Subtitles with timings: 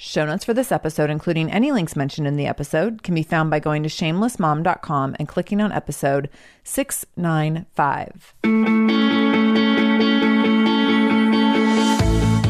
[0.00, 3.50] Show notes for this episode, including any links mentioned in the episode, can be found
[3.50, 6.30] by going to shamelessmom.com and clicking on episode
[6.62, 8.34] 695.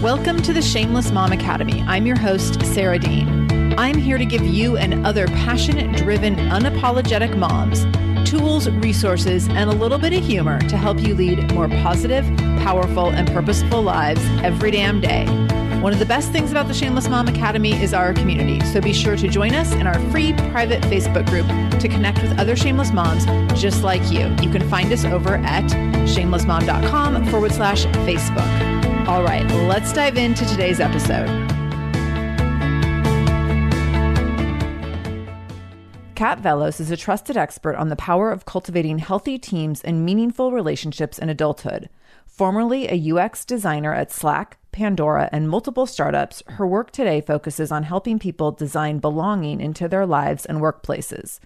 [0.02, 1.82] Welcome to the Shameless Mom Academy.
[1.86, 3.48] I'm your host, Sarah Dean.
[3.78, 7.86] I'm here to give you and other passionate, driven, unapologetic moms
[8.28, 12.26] tools, resources, and a little bit of humor to help you lead more positive,
[12.58, 15.24] powerful, and purposeful lives every damn day.
[15.80, 18.92] One of the best things about the Shameless Mom Academy is our community, so be
[18.92, 21.46] sure to join us in our free private Facebook group
[21.80, 23.24] to connect with other shameless moms
[23.58, 24.26] just like you.
[24.42, 25.62] You can find us over at
[26.08, 29.06] shamelessmom.com forward slash Facebook.
[29.06, 31.28] All right, let's dive into today's episode.
[36.16, 40.50] Kat Vellos is a trusted expert on the power of cultivating healthy teams and meaningful
[40.50, 41.88] relationships in adulthood.
[42.38, 47.82] Formerly a UX designer at Slack, Pandora, and multiple startups, her work today focuses on
[47.82, 51.40] helping people design belonging into their lives and workplaces.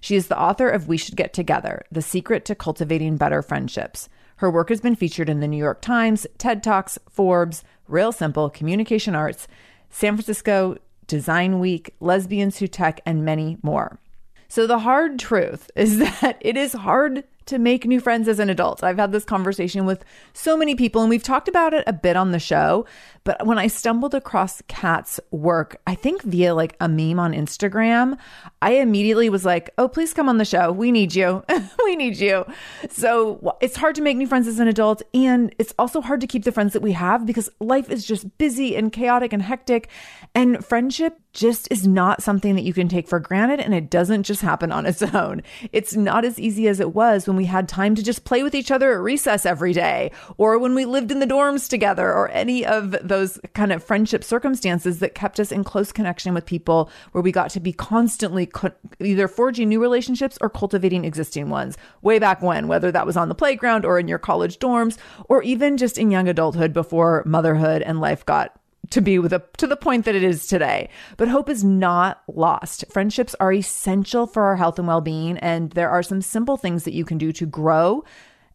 [0.00, 4.08] She is the author of We Should Get Together The Secret to Cultivating Better Friendships.
[4.36, 8.48] Her work has been featured in the New York Times, TED Talks, Forbes, Real Simple,
[8.48, 9.48] Communication Arts,
[9.90, 10.76] San Francisco
[11.08, 13.98] Design Week, Lesbians Who Tech, and many more.
[14.46, 18.50] So, the hard truth is that it is hard to make new friends as an
[18.50, 18.82] adult.
[18.84, 22.16] I've had this conversation with so many people and we've talked about it a bit
[22.16, 22.86] on the show.
[23.26, 28.16] But when I stumbled across Kat's work, I think via like a meme on Instagram,
[28.62, 30.70] I immediately was like, oh, please come on the show.
[30.70, 31.44] We need you.
[31.84, 32.44] we need you.
[32.88, 35.02] So it's hard to make new friends as an adult.
[35.12, 38.38] And it's also hard to keep the friends that we have because life is just
[38.38, 39.88] busy and chaotic and hectic.
[40.32, 43.58] And friendship just is not something that you can take for granted.
[43.58, 45.42] And it doesn't just happen on its own.
[45.72, 48.54] It's not as easy as it was when we had time to just play with
[48.54, 52.28] each other at recess every day or when we lived in the dorms together or
[52.30, 56.46] any of those those kind of friendship circumstances that kept us in close connection with
[56.46, 61.48] people where we got to be constantly co- either forging new relationships or cultivating existing
[61.48, 61.76] ones.
[62.02, 64.96] Way back when, whether that was on the playground or in your college dorms
[65.28, 68.58] or even just in young adulthood before motherhood and life got
[68.90, 70.88] to be with a to the point that it is today.
[71.16, 72.84] But hope is not lost.
[72.90, 76.94] Friendships are essential for our health and well-being and there are some simple things that
[76.94, 78.04] you can do to grow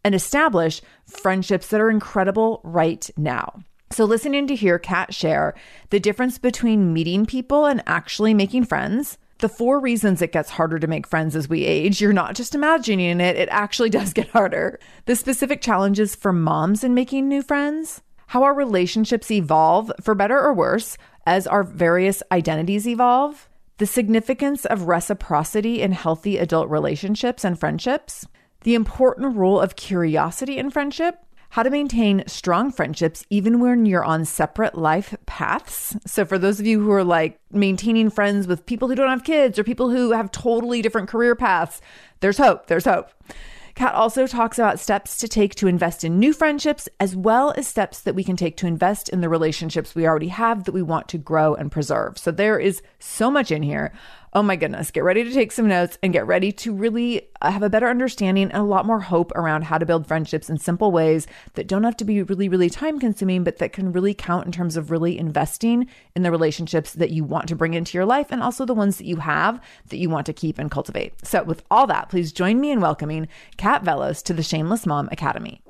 [0.04, 3.62] and establish friendships that are incredible right now.
[3.92, 5.54] So, listening to hear Kat share
[5.90, 10.80] the difference between meeting people and actually making friends, the four reasons it gets harder
[10.80, 14.30] to make friends as we age, you're not just imagining it, it actually does get
[14.30, 14.80] harder.
[15.06, 18.02] The specific challenges for moms in making new friends,
[18.32, 24.64] how our relationships evolve for better or worse as our various identities evolve, the significance
[24.64, 28.26] of reciprocity in healthy adult relationships and friendships,
[28.62, 34.06] the important role of curiosity in friendship how to maintain strong friendships even when you're
[34.06, 35.98] on separate life paths.
[36.06, 39.26] So, for those of you who are like maintaining friends with people who don't have
[39.26, 41.82] kids or people who have totally different career paths,
[42.22, 42.68] there's hope.
[42.68, 43.10] There's hope.
[43.76, 47.68] Kat also talks about steps to take to invest in new friendships, as well as
[47.68, 50.82] steps that we can take to invest in the relationships we already have that we
[50.82, 52.18] want to grow and preserve.
[52.18, 53.94] So there is so much in here.
[54.34, 57.52] Oh my goodness, get ready to take some notes and get ready to really uh,
[57.52, 60.58] have a better understanding and a lot more hope around how to build friendships in
[60.58, 64.14] simple ways that don't have to be really, really time consuming, but that can really
[64.14, 65.86] count in terms of really investing
[66.16, 68.98] in the relationships that you want to bring into your life and also the ones
[68.98, 71.14] that you have that you want to keep and cultivate.
[71.28, 75.10] So, with all that, please join me in welcoming Kat Vellos to the Shameless Mom
[75.12, 75.62] Academy.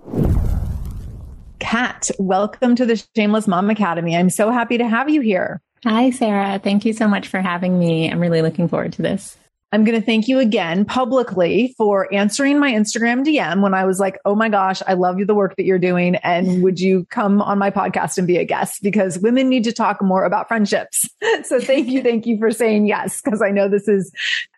[1.57, 4.15] Kat, welcome to the Shameless Mom Academy.
[4.15, 5.63] I'm so happy to have you here.
[5.83, 6.59] Hi, Sarah.
[6.59, 8.11] Thank you so much for having me.
[8.11, 9.35] I'm really looking forward to this.
[9.71, 13.99] I'm going to thank you again publicly for answering my Instagram DM when I was
[13.99, 16.15] like, Oh my gosh, I love you, the work that you're doing.
[16.17, 18.83] And would you come on my podcast and be a guest?
[18.83, 21.07] Because women need to talk more about friendships.
[21.43, 22.03] So thank you.
[22.03, 23.21] Thank you for saying yes.
[23.21, 24.11] Cause I know this is,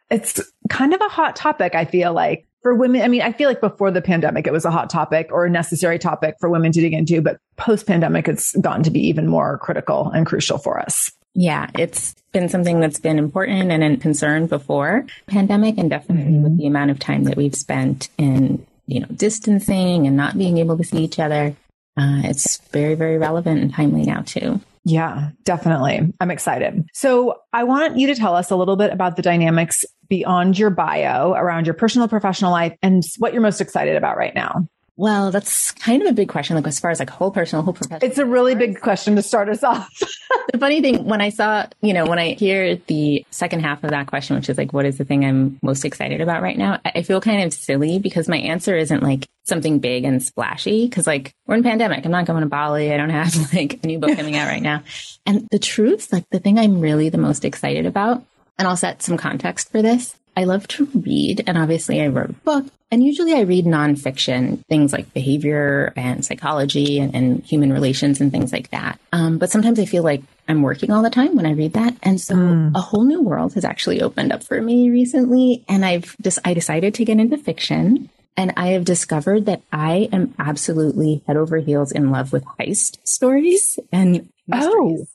[0.09, 1.75] it's kind of a hot topic.
[1.75, 3.01] I feel like for women.
[3.01, 5.49] I mean, I feel like before the pandemic, it was a hot topic or a
[5.49, 9.27] necessary topic for women to dig into, but post pandemic, it's gotten to be even
[9.27, 11.11] more critical and crucial for us.
[11.35, 16.43] Yeah, it's been something that's been important and a concern before pandemic and definitely mm-hmm.
[16.43, 20.57] with the amount of time that we've spent in, you know, distancing and not being
[20.57, 21.55] able to see each other.
[21.97, 24.61] Uh, it's very, very relevant and timely now too.
[24.85, 26.13] Yeah, definitely.
[26.19, 26.85] I'm excited.
[26.93, 30.69] So I want you to tell us a little bit about the dynamics beyond your
[30.69, 34.67] bio around your personal professional life and what you're most excited about right now.
[34.95, 37.73] Well, that's kind of a big question, like as far as like whole personal, whole
[37.73, 38.07] professional.
[38.07, 39.89] It's a really big question to start us off.
[40.51, 43.89] the funny thing, when I saw, you know, when I hear the second half of
[43.89, 46.79] that question, which is like, what is the thing I'm most excited about right now?
[46.85, 50.87] I feel kind of silly because my answer isn't like something big and splashy.
[50.89, 52.05] Cause like we're in pandemic.
[52.05, 52.93] I'm not going to Bali.
[52.93, 54.83] I don't have like a new book coming out right now.
[55.25, 58.23] And the truth, like the thing I'm really the most excited about,
[58.59, 62.31] and I'll set some context for this I love to read, and obviously I wrote
[62.31, 62.65] a book.
[62.91, 68.31] And usually I read nonfiction, things like behavior and psychology and, and human relations and
[68.31, 68.99] things like that.
[69.11, 71.95] Um, but sometimes I feel like I'm working all the time when I read that.
[72.03, 72.71] And so mm.
[72.75, 75.63] a whole new world has actually opened up for me recently.
[75.67, 78.09] And I've just, I decided to get into fiction.
[78.37, 82.99] And I have discovered that I am absolutely head over heels in love with heist
[83.05, 84.71] stories and mysteries.
[84.71, 85.07] Oh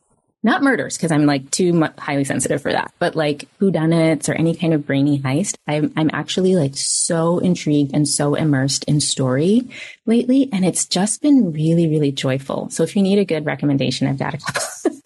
[0.48, 4.56] not murders because I'm like too highly sensitive for that, but like whodunits or any
[4.56, 5.56] kind of brainy heist.
[5.68, 9.68] I'm, I'm actually like so intrigued and so immersed in story
[10.06, 10.48] lately.
[10.50, 12.70] And it's just been really, really joyful.
[12.70, 15.02] So if you need a good recommendation, I've got a couple.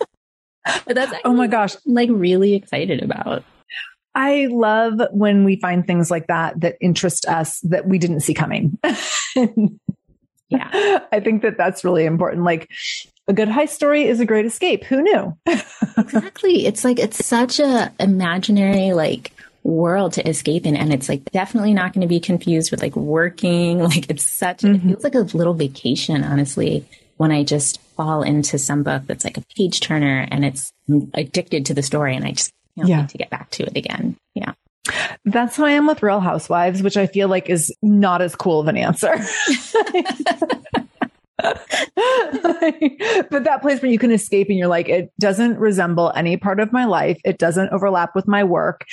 [0.87, 3.43] but that's oh my gosh, I'm like really excited about.
[4.15, 8.35] I love when we find things like that that interest us that we didn't see
[8.35, 8.79] coming.
[10.49, 11.01] yeah.
[11.11, 12.45] I think that that's really important.
[12.45, 12.71] Like
[13.29, 14.85] a good heist story is a great escape.
[14.85, 15.37] Who knew?
[15.97, 16.67] exactly.
[16.67, 19.33] It's like it's such a imaginary like
[19.65, 22.97] world to escape in and it's like definitely not going to be confused with like
[22.97, 24.75] working like it's such mm-hmm.
[24.75, 26.85] it feels like a little vacation honestly
[27.19, 30.73] when i just fall into some book that's like a page turner and it's
[31.15, 33.01] addicted to the story and i just can't yeah.
[33.03, 34.53] wait to get back to it again yeah
[35.25, 38.59] that's how I am with Real Housewives, which I feel like is not as cool
[38.59, 39.15] of an answer.
[43.31, 46.61] but that place where you can escape and you're like, it doesn't resemble any part
[46.61, 47.21] of my life.
[47.25, 48.87] It doesn't overlap with my work.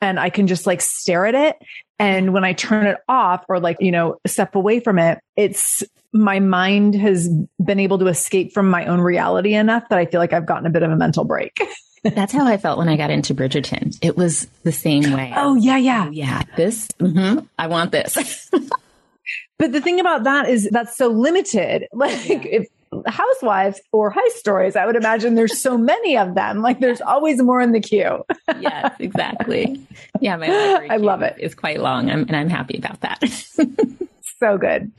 [0.00, 1.56] And I can just like stare at it.
[1.98, 5.82] And when I turn it off or like, you know, step away from it, it's
[6.12, 7.28] my mind has
[7.62, 10.66] been able to escape from my own reality enough that I feel like I've gotten
[10.66, 11.60] a bit of a mental break.
[12.02, 13.98] That's how I felt when I got into Bridgerton.
[14.00, 15.34] It was the same way.
[15.36, 16.06] Oh, yeah, yeah.
[16.08, 16.42] Oh, yeah.
[16.56, 18.50] This, mm-hmm, I want this.
[19.60, 21.86] But the thing about that is that's so limited.
[22.00, 22.40] Like yeah.
[22.44, 22.68] if
[23.06, 26.62] housewives or heist stories, I would imagine there's so many of them.
[26.62, 28.24] Like there's always more in the queue.
[28.60, 29.86] yes, exactly.
[30.20, 30.48] Yeah, my
[30.90, 31.36] I love it.
[31.38, 33.22] It's quite long, I'm, and I'm happy about that.
[34.40, 34.90] so good.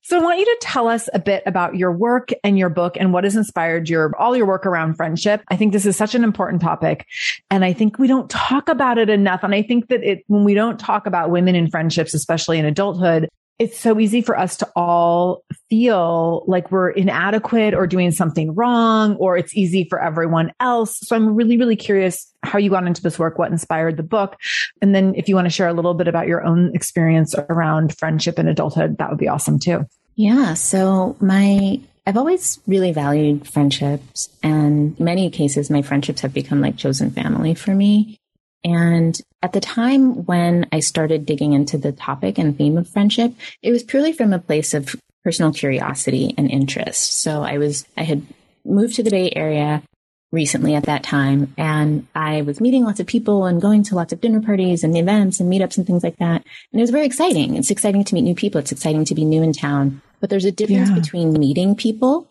[0.00, 2.96] So I want you to tell us a bit about your work and your book
[2.98, 5.42] and what has inspired your all your work around friendship.
[5.48, 7.06] I think this is such an important topic
[7.50, 10.42] and I think we don't talk about it enough and I think that it when
[10.44, 13.28] we don't talk about women in friendships especially in adulthood,
[13.58, 19.16] it's so easy for us to all feel like we're inadequate or doing something wrong,
[19.16, 20.98] or it's easy for everyone else.
[21.00, 24.36] So I'm really, really curious how you got into this work, what inspired the book.
[24.82, 27.96] And then if you want to share a little bit about your own experience around
[27.96, 29.86] friendship and adulthood, that would be awesome too.
[30.16, 30.54] Yeah.
[30.54, 36.76] So my, I've always really valued friendships and many cases, my friendships have become like
[36.76, 38.18] chosen family for me.
[38.66, 43.32] And at the time when I started digging into the topic and theme of friendship,
[43.62, 47.20] it was purely from a place of personal curiosity and interest.
[47.20, 48.26] So I was, I had
[48.64, 49.84] moved to the Bay Area
[50.32, 54.12] recently at that time and I was meeting lots of people and going to lots
[54.12, 56.44] of dinner parties and events and meetups and things like that.
[56.72, 57.54] And it was very exciting.
[57.56, 58.58] It's exciting to meet new people.
[58.58, 60.96] It's exciting to be new in town, but there's a difference yeah.
[60.96, 62.26] between meeting people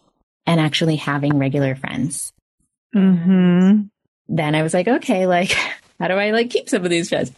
[0.45, 2.33] and actually having regular friends.
[2.93, 3.83] Mm-hmm.
[4.27, 5.55] Then I was like, okay, like
[5.99, 7.31] how do I like keep some of these friends?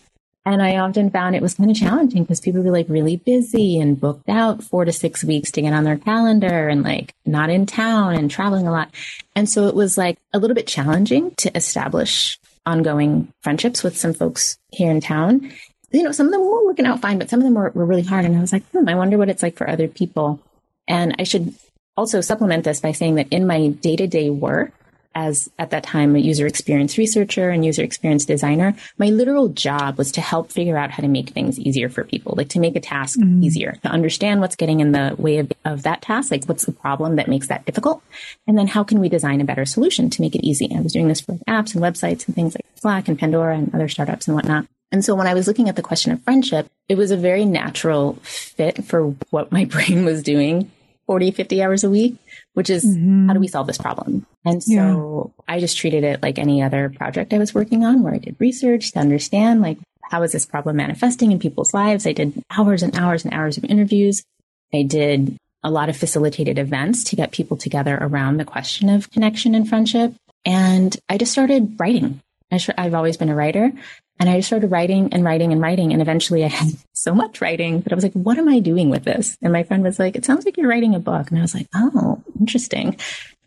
[0.45, 3.79] And I often found it was kind of challenging because people were like really busy
[3.79, 7.49] and booked out four to six weeks to get on their calendar and like not
[7.49, 8.89] in town and traveling a lot.
[9.35, 14.13] And so it was like a little bit challenging to establish ongoing friendships with some
[14.13, 15.51] folks here in town.
[15.91, 17.85] You know, some of them were working out fine, but some of them were, were
[17.85, 18.23] really hard.
[18.23, 20.39] And I was like, hmm, I wonder what it's like for other people.
[20.87, 21.55] And I should
[21.97, 24.71] also supplement this by saying that in my day to day work,
[25.17, 29.97] as at that time a user experience researcher and user experience designer, my literal job
[29.97, 32.75] was to help figure out how to make things easier for people, like to make
[32.75, 33.43] a task mm-hmm.
[33.43, 36.71] easier, to understand what's getting in the way of, of that task, like what's the
[36.71, 38.03] problem that makes that difficult,
[38.45, 40.69] and then how can we design a better solution to make it easy.
[40.75, 43.73] I was doing this for apps and websites and things like Slack and Pandora and
[43.73, 44.67] other startups and whatnot.
[44.91, 47.43] And so when I was looking at the question of friendship, it was a very
[47.43, 50.71] natural fit for what my brain was doing
[51.07, 52.17] 40, 50 hours a week,
[52.53, 53.27] which is mm-hmm.
[53.27, 54.25] how do we solve this problem?
[54.45, 55.55] And so yeah.
[55.55, 58.35] I just treated it like any other project I was working on where I did
[58.39, 62.07] research to understand like how is this problem manifesting in people's lives?
[62.07, 64.23] I did hours and hours and hours of interviews.
[64.73, 69.11] I did a lot of facilitated events to get people together around the question of
[69.11, 70.13] connection and friendship.
[70.45, 72.21] And I just started writing.
[72.51, 73.71] I have always been a writer.
[74.19, 75.93] And I just started writing and writing and writing.
[75.93, 78.89] And eventually I had so much writing that I was like, what am I doing
[78.89, 79.37] with this?
[79.41, 81.29] And my friend was like, it sounds like you're writing a book.
[81.29, 82.97] And I was like, oh, interesting.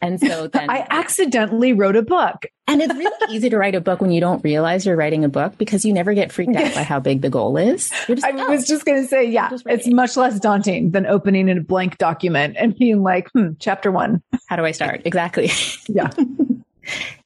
[0.00, 2.46] And so then I accidentally wrote a book.
[2.68, 5.28] And it's really easy to write a book when you don't realize you're writing a
[5.28, 7.90] book because you never get freaked out by how big the goal is.
[8.06, 11.50] Just, I oh, was just going to say, yeah, it's much less daunting than opening
[11.50, 14.22] a blank document and being like, hmm, chapter one.
[14.46, 15.02] How do I start?
[15.04, 15.50] Exactly.
[15.88, 16.10] Yeah.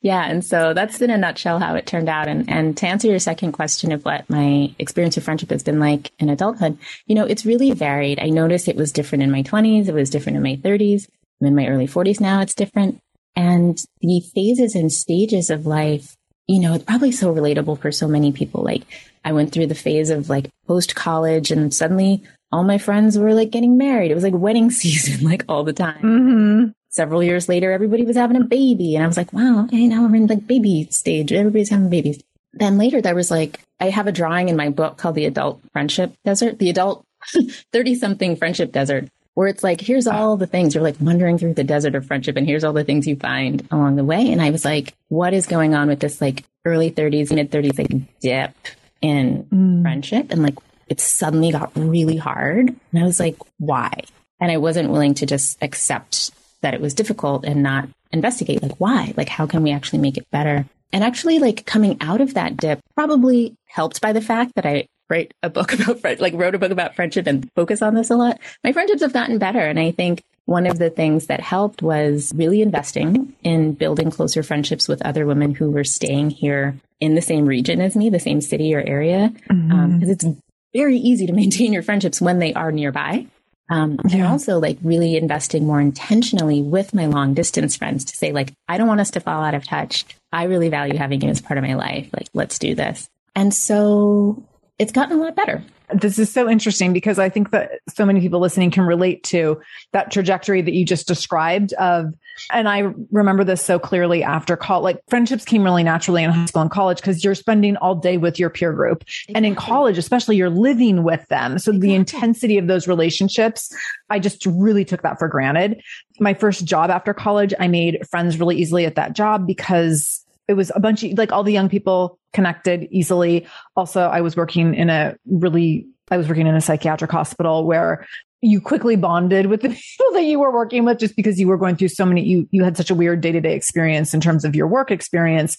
[0.01, 0.25] Yeah.
[0.25, 2.29] And so that's in a nutshell how it turned out.
[2.29, 5.81] And, and to answer your second question of what my experience of friendship has been
[5.81, 8.21] like in adulthood, you know, it's really varied.
[8.21, 9.89] I noticed it was different in my 20s.
[9.89, 11.09] It was different in my 30s.
[11.41, 12.41] I'm in my early 40s now.
[12.41, 13.01] It's different.
[13.37, 16.17] And the phases and stages of life,
[16.47, 18.63] you know, it's probably so relatable for so many people.
[18.63, 18.83] Like
[19.25, 23.35] I went through the phase of like post college and suddenly all my friends were
[23.35, 24.11] like getting married.
[24.11, 26.03] It was like wedding season, like all the time.
[26.03, 28.95] Mm-hmm several years later, everybody was having a baby.
[28.95, 31.33] And I was like, wow, okay, now we're in like baby stage.
[31.33, 32.23] Everybody's having babies.
[32.53, 35.61] Then later there was like, I have a drawing in my book called the adult
[35.73, 37.05] friendship desert, the adult
[37.73, 41.55] 30 something friendship desert, where it's like, here's all the things you're like wandering through
[41.55, 44.31] the desert of friendship and here's all the things you find along the way.
[44.31, 47.77] And I was like, what is going on with this like early 30s, mid 30s,
[47.77, 48.55] like dip
[49.03, 49.83] in mm.
[49.83, 50.31] friendship?
[50.31, 52.69] And like, it suddenly got really hard.
[52.69, 54.03] And I was like, why?
[54.41, 56.31] And I wasn't willing to just accept
[56.65, 59.15] that it was difficult and not investigate like why?
[59.17, 60.67] Like how can we actually make it better?
[60.93, 64.87] And actually like coming out of that dip probably helped by the fact that i
[65.11, 68.11] write a book about friend like wrote a book about friendship and focus on this
[68.11, 68.41] a lot.
[68.63, 72.33] My friendships have gotten better and i think one of the things that helped was
[72.35, 77.23] really investing in building closer friendships with other women who were staying here in the
[77.23, 79.33] same region as me the same city or area.
[79.33, 79.73] Because mm-hmm.
[79.73, 80.27] um, it's
[80.75, 83.27] very easy to maintain your friendships when they are nearby
[83.71, 84.17] um, yeah.
[84.17, 88.53] and also like really investing more intentionally with my long distance friends to say like,
[88.69, 90.05] I don't want us to fall out of touch.
[90.33, 92.11] I really value having you as part of my life.
[92.13, 93.09] Like, let's do this.
[93.35, 94.43] And so
[94.79, 95.65] it's gotten a lot better.
[95.93, 99.61] This is so interesting because I think that so many people listening can relate to
[99.93, 102.13] that trajectory that you just described of
[102.53, 104.85] and I remember this so clearly after college.
[104.85, 108.17] Like friendships came really naturally in high school and college because you're spending all day
[108.17, 109.03] with your peer group.
[109.03, 109.35] Exactly.
[109.35, 111.59] And in college, especially, you're living with them.
[111.59, 111.89] So exactly.
[111.89, 113.75] the intensity of those relationships,
[114.11, 115.83] I just really took that for granted.
[116.21, 120.55] My first job after college, I made friends really easily at that job because it
[120.55, 123.47] was a bunch of like all the young people connected easily.
[123.77, 128.07] Also, I was working in a really I was working in a psychiatric hospital where
[128.45, 131.57] you quickly bonded with the people that you were working with just because you were
[131.57, 134.55] going through so many you you had such a weird day-to-day experience in terms of
[134.55, 135.57] your work experience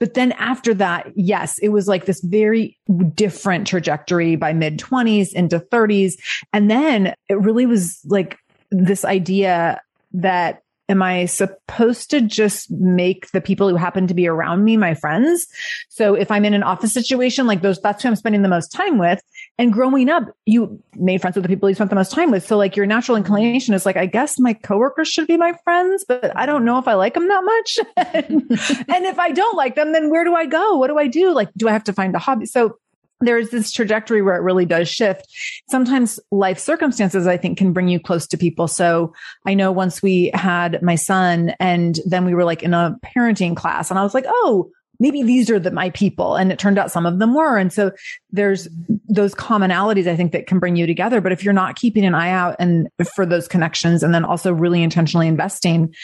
[0.00, 2.76] but then after that yes it was like this very
[3.14, 6.14] different trajectory by mid 20s into 30s
[6.52, 8.38] and then it really was like
[8.70, 9.80] this idea
[10.12, 14.76] that am I supposed to just make the people who happen to be around me
[14.76, 15.46] my friends?
[15.88, 18.68] So if I'm in an office situation like those, that's who I'm spending the most
[18.68, 19.20] time with.
[19.58, 22.46] And growing up, you made friends with the people you spent the most time with.
[22.46, 26.04] So like your natural inclination is like, I guess my coworkers should be my friends,
[26.06, 27.78] but I don't know if I like them that much.
[27.96, 30.76] and if I don't like them, then where do I go?
[30.76, 31.32] What do I do?
[31.32, 32.44] Like, do I have to find a hobby?
[32.44, 32.76] So
[33.20, 35.26] there's this trajectory where it really does shift.
[35.70, 38.68] Sometimes life circumstances, I think, can bring you close to people.
[38.68, 39.14] So
[39.46, 43.56] I know once we had my son and then we were like in a parenting
[43.56, 46.36] class and I was like, Oh, maybe these are the, my people.
[46.36, 47.58] And it turned out some of them were.
[47.58, 47.92] And so
[48.30, 48.68] there's
[49.08, 51.20] those commonalities, I think, that can bring you together.
[51.20, 54.52] But if you're not keeping an eye out and for those connections and then also
[54.52, 55.94] really intentionally investing,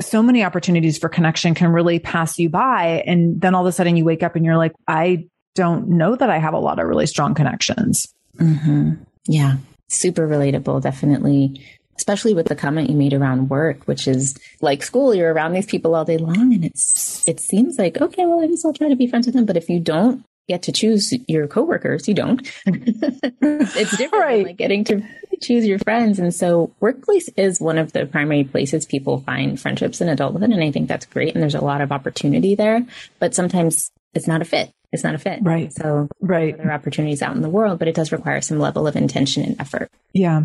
[0.00, 3.02] so many opportunities for connection can really pass you by.
[3.06, 6.16] And then all of a sudden you wake up and you're like, I don't know
[6.16, 8.12] that I have a lot of really strong connections.
[8.38, 8.94] Mm-hmm.
[9.26, 9.56] Yeah.
[9.88, 10.82] Super relatable.
[10.82, 11.62] Definitely.
[11.96, 15.66] Especially with the comment you made around work, which is like school, you're around these
[15.66, 18.88] people all day long and it's, it seems like, okay, well, I guess I'll try
[18.88, 19.46] to be friends with them.
[19.46, 22.08] But if you don't get to choose your coworkers.
[22.08, 22.40] You don't.
[22.66, 24.44] it's different right.
[24.44, 25.02] like getting to
[25.40, 26.18] choose your friends.
[26.18, 30.50] And so workplace is one of the primary places people find friendships in adulthood.
[30.50, 31.34] And I think that's great.
[31.34, 32.84] And there's a lot of opportunity there,
[33.18, 34.70] but sometimes it's not a fit.
[34.92, 35.40] It's not a fit.
[35.42, 35.72] Right.
[35.72, 36.56] So right.
[36.56, 39.42] there are opportunities out in the world, but it does require some level of intention
[39.42, 39.90] and effort.
[40.12, 40.44] Yeah.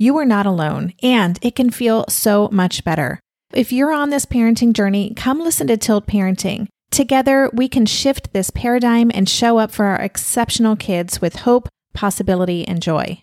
[0.00, 3.20] you are not alone, and it can feel so much better.
[3.52, 6.68] If you're on this parenting journey, come listen to Tilt Parenting.
[6.90, 11.68] Together, we can shift this paradigm and show up for our exceptional kids with hope,
[11.92, 13.22] possibility, and joy.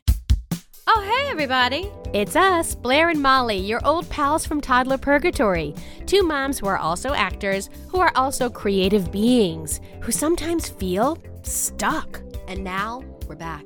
[0.85, 1.89] Oh, hey, everybody.
[2.13, 5.73] It's us, Blair and Molly, your old pals from Toddler Purgatory.
[6.05, 12.21] Two moms who are also actors, who are also creative beings, who sometimes feel stuck.
[12.47, 13.65] And now we're back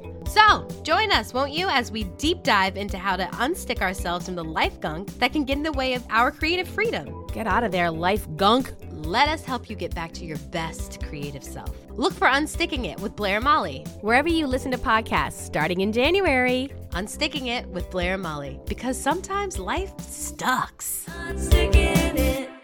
[0.31, 4.35] So, join us, won't you, as we deep dive into how to unstick ourselves from
[4.35, 7.27] the life gunk that can get in the way of our creative freedom.
[7.33, 8.71] Get out of there, life gunk.
[8.91, 11.75] Let us help you get back to your best creative self.
[11.89, 15.91] Look for Unsticking It with Blair and Molly, wherever you listen to podcasts starting in
[15.91, 16.71] January.
[16.91, 21.07] Unsticking It with Blair and Molly, because sometimes life sucks.
[21.27, 22.60] Unsticking it.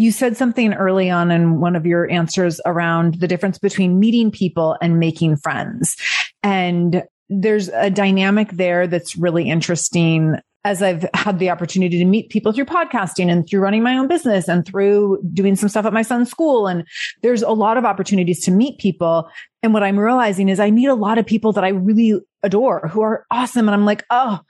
[0.00, 4.30] You said something early on in one of your answers around the difference between meeting
[4.30, 5.94] people and making friends.
[6.42, 12.28] And there's a dynamic there that's really interesting as I've had the opportunity to meet
[12.28, 15.92] people through podcasting and through running my own business and through doing some stuff at
[15.92, 16.66] my son's school.
[16.66, 16.86] And
[17.22, 19.28] there's a lot of opportunities to meet people.
[19.62, 22.88] And what I'm realizing is I meet a lot of people that I really adore
[22.88, 23.68] who are awesome.
[23.68, 24.40] And I'm like, oh,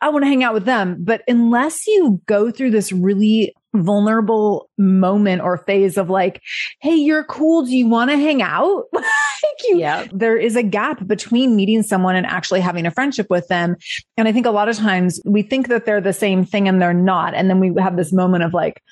[0.00, 0.98] I want to hang out with them.
[1.00, 6.40] But unless you go through this really vulnerable moment or phase of like,
[6.80, 7.64] Hey, you're cool.
[7.64, 8.84] Do you want to hang out?
[9.54, 10.06] like you, yeah.
[10.12, 13.76] there is a gap between meeting someone and actually having a friendship with them.
[14.16, 16.80] And I think a lot of times we think that they're the same thing and
[16.80, 17.34] they're not.
[17.34, 18.82] And then we have this moment of like,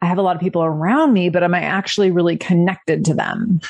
[0.00, 3.14] I have a lot of people around me, but am I actually really connected to
[3.14, 3.60] them?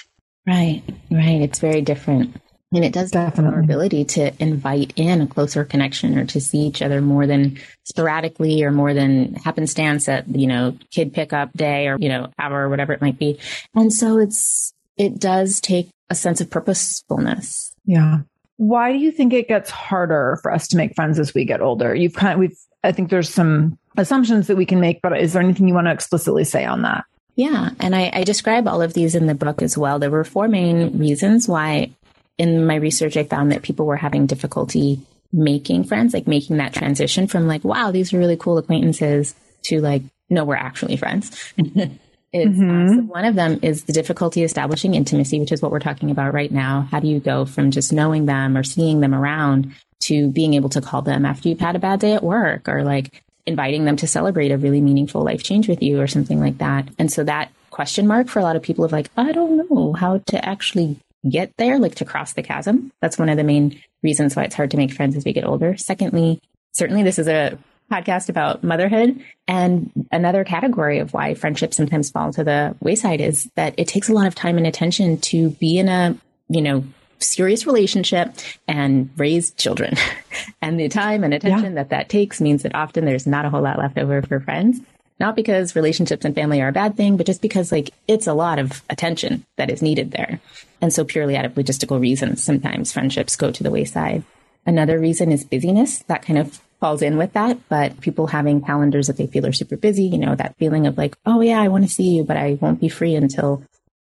[0.46, 1.42] Right, right.
[1.42, 2.36] It's very different.
[2.74, 6.60] And it does definitely our ability to invite in a closer connection or to see
[6.60, 11.88] each other more than sporadically or more than happenstance at, you know, kid pickup day
[11.88, 13.38] or, you know, hour or whatever it might be.
[13.74, 17.74] And so it's, it does take a sense of purposefulness.
[17.84, 18.20] Yeah.
[18.56, 21.60] Why do you think it gets harder for us to make friends as we get
[21.60, 21.94] older?
[21.94, 25.32] You've kind of, we've, I think there's some assumptions that we can make, but is
[25.32, 27.04] there anything you want to explicitly say on that?
[27.34, 27.70] Yeah.
[27.80, 29.98] And I, I, describe all of these in the book as well.
[29.98, 31.90] There were four main reasons why
[32.36, 35.00] in my research I found that people were having difficulty
[35.32, 39.34] making friends, like making that transition from like, wow, these are really cool acquaintances
[39.64, 41.52] to like, no, we're actually friends.
[42.32, 42.86] It's, mm-hmm.
[42.86, 46.10] uh, so one of them is the difficulty establishing intimacy, which is what we're talking
[46.10, 46.88] about right now.
[46.90, 50.70] How do you go from just knowing them or seeing them around to being able
[50.70, 53.96] to call them after you've had a bad day at work or like inviting them
[53.96, 56.88] to celebrate a really meaningful life change with you or something like that.
[56.98, 59.92] And so that question mark for a lot of people of like, I don't know
[59.92, 62.92] how to actually get there, like to cross the chasm.
[63.00, 65.46] That's one of the main reasons why it's hard to make friends as we get
[65.46, 65.76] older.
[65.76, 66.40] Secondly,
[66.72, 67.58] certainly this is a
[67.92, 69.22] podcast about motherhood.
[69.46, 74.08] And another category of why friendships sometimes fall to the wayside is that it takes
[74.08, 76.16] a lot of time and attention to be in a,
[76.48, 76.84] you know,
[77.18, 78.34] serious relationship
[78.66, 79.94] and raise children.
[80.62, 81.82] and the time and attention yeah.
[81.82, 84.80] that that takes means that often there's not a whole lot left over for friends.
[85.20, 88.34] Not because relationships and family are a bad thing, but just because like it's a
[88.34, 90.40] lot of attention that is needed there.
[90.80, 94.24] And so purely out of logistical reasons, sometimes friendships go to the wayside.
[94.66, 96.00] Another reason is busyness.
[96.08, 99.52] That kind of falls in with that, but people having calendars that they feel are
[99.52, 102.24] super busy, you know, that feeling of like, oh yeah, I want to see you,
[102.24, 103.62] but I won't be free until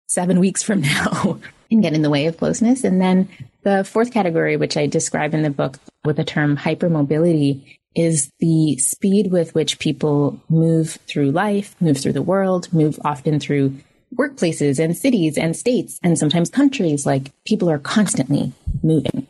[0.08, 1.40] seven weeks from now
[1.72, 2.84] can get in the way of closeness.
[2.84, 3.30] And then
[3.64, 8.78] the fourth category, which I describe in the book with the term hypermobility, is the
[8.78, 13.76] speed with which people move through life, move through the world, move often through
[14.16, 17.06] workplaces and cities and states and sometimes countries.
[17.06, 18.54] Like people are constantly
[18.84, 19.28] moving.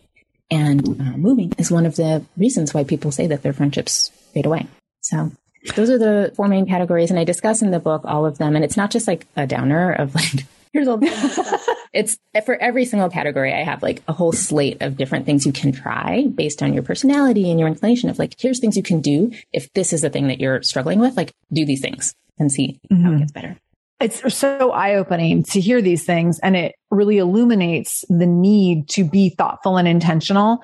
[0.52, 4.46] And uh, moving is one of the reasons why people say that their friendships fade
[4.46, 4.68] away.
[5.00, 5.32] So
[5.76, 7.10] those are the four main categories.
[7.10, 8.56] And I discuss in the book all of them.
[8.56, 12.86] And it's not just like a downer of like, here's all the it's for every
[12.86, 16.64] single category i have like a whole slate of different things you can try based
[16.64, 19.92] on your personality and your inclination of like here's things you can do if this
[19.92, 23.04] is the thing that you're struggling with like do these things and see mm-hmm.
[23.04, 23.20] how it mm-hmm.
[23.20, 23.58] gets better
[24.00, 29.04] it's so eye opening to hear these things and it really illuminates the need to
[29.04, 30.62] be thoughtful and intentional.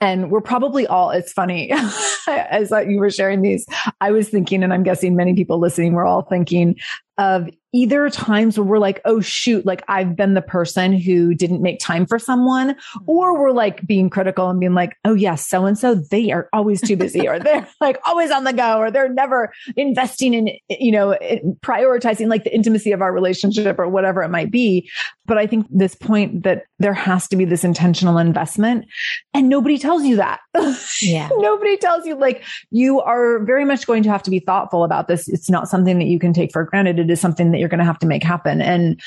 [0.00, 1.72] And we're probably all, it's funny
[2.28, 3.66] as you were sharing these,
[4.00, 6.76] I was thinking, and I'm guessing many people listening were all thinking
[7.18, 11.60] of either times where we're like, oh, shoot, like I've been the person who didn't
[11.60, 13.42] make time for someone, or mm-hmm.
[13.42, 16.80] we're like being critical and being like, oh, yes, so and so, they are always
[16.80, 20.92] too busy, or they're like always on the go, or they're never investing in, you
[20.92, 21.18] know,
[21.60, 24.88] prioritizing like the intimacy of our relationship or whatever it might be.
[25.26, 28.86] But I think this point that there has to be this intentional investment
[29.34, 30.40] and nobody tells you that.
[31.00, 31.28] Yeah.
[31.36, 35.06] nobody tells you like you are very much going to have to be thoughtful about
[35.06, 35.28] this.
[35.28, 36.98] It's not something that you can take for granted.
[36.98, 38.60] It is something that you're going to have to make happen.
[38.60, 39.00] And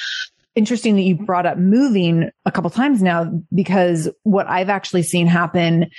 [0.56, 5.28] interesting that you brought up moving a couple times now because what I've actually seen
[5.28, 5.90] happen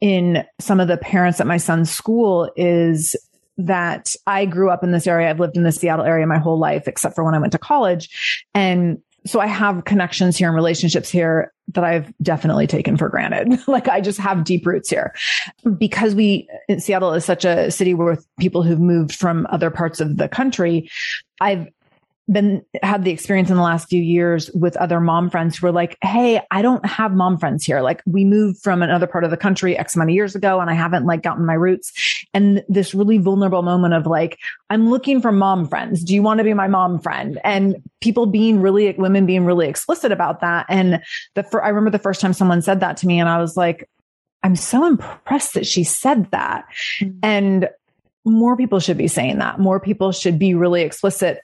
[0.00, 3.16] in some of the parents at my son's school is
[3.56, 5.30] that I grew up in this area.
[5.30, 7.58] I've lived in the Seattle area my whole life, except for when I went to
[7.58, 8.44] college.
[8.52, 13.58] And so I have connections here and relationships here that I've definitely taken for granted.
[13.68, 15.14] like I just have deep roots here
[15.78, 20.18] because we, Seattle is such a city with people who've moved from other parts of
[20.18, 20.90] the country.
[21.40, 21.68] I've
[22.30, 25.72] been had the experience in the last few years with other mom friends who were
[25.72, 27.82] like, Hey, I don't have mom friends here.
[27.82, 30.70] Like we moved from another part of the country X amount of years ago and
[30.70, 31.92] I haven't like gotten my roots.
[32.32, 34.38] And this really vulnerable moment of like,
[34.70, 36.02] I'm looking for mom friends.
[36.02, 37.38] Do you want to be my mom friend?
[37.44, 40.64] And people being really, women being really explicit about that.
[40.70, 41.02] And
[41.34, 43.56] the, fir- I remember the first time someone said that to me and I was
[43.56, 43.88] like,
[44.42, 46.64] I'm so impressed that she said that.
[47.00, 47.18] Mm-hmm.
[47.22, 47.68] And
[48.24, 49.58] more people should be saying that.
[49.58, 51.40] More people should be really explicit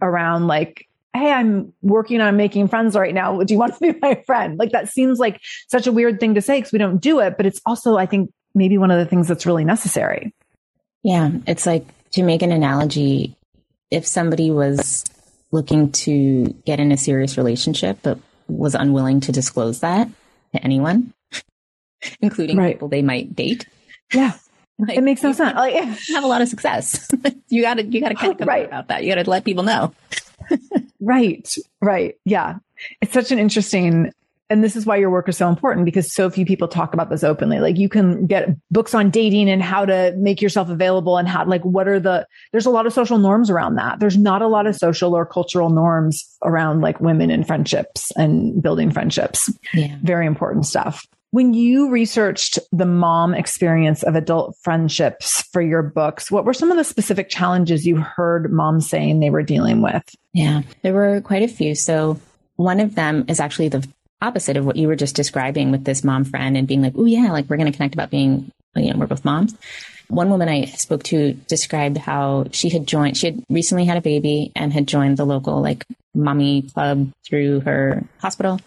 [0.00, 3.42] around like, Hey, I'm working on making friends right now.
[3.42, 4.58] Do you want to be my friend?
[4.58, 7.36] Like that seems like such a weird thing to say because we don't do it,
[7.36, 10.34] but it's also, I think, maybe one of the things that's really necessary.
[11.02, 11.30] Yeah.
[11.46, 13.36] It's like to make an analogy,
[13.90, 15.04] if somebody was
[15.50, 20.08] looking to get in a serious relationship, but was unwilling to disclose that
[20.54, 21.12] to anyone,
[22.20, 22.74] including right.
[22.74, 23.66] people they might date.
[24.12, 24.32] Yeah.
[24.78, 25.54] Like, it makes no sense.
[25.56, 25.74] Like,
[26.08, 27.08] have a lot of success.
[27.48, 28.66] you gotta, you gotta kind of come right.
[28.66, 29.04] about that.
[29.04, 29.92] You gotta let people know.
[31.00, 31.54] right.
[31.80, 32.16] Right.
[32.24, 32.56] Yeah.
[33.00, 34.12] It's such an interesting,
[34.50, 37.10] and this is why your work is so important because so few people talk about
[37.10, 37.60] this openly.
[37.60, 41.46] Like you can get books on dating and how to make yourself available and how,
[41.46, 44.00] like, what are the, there's a lot of social norms around that.
[44.00, 48.60] There's not a lot of social or cultural norms around like women and friendships and
[48.60, 49.50] building friendships.
[49.74, 49.96] Yeah.
[50.02, 51.06] Very important stuff.
[51.32, 56.70] When you researched the mom experience of adult friendships for your books, what were some
[56.70, 60.02] of the specific challenges you heard moms saying they were dealing with?
[60.34, 61.74] Yeah, there were quite a few.
[61.74, 62.20] So
[62.56, 63.86] one of them is actually the
[64.20, 67.06] opposite of what you were just describing with this mom friend and being like, oh
[67.06, 69.54] yeah, like we're going to connect about being, you know, we're both moms.
[70.08, 74.02] One woman I spoke to described how she had joined, she had recently had a
[74.02, 78.60] baby and had joined the local like mommy club through her hospital.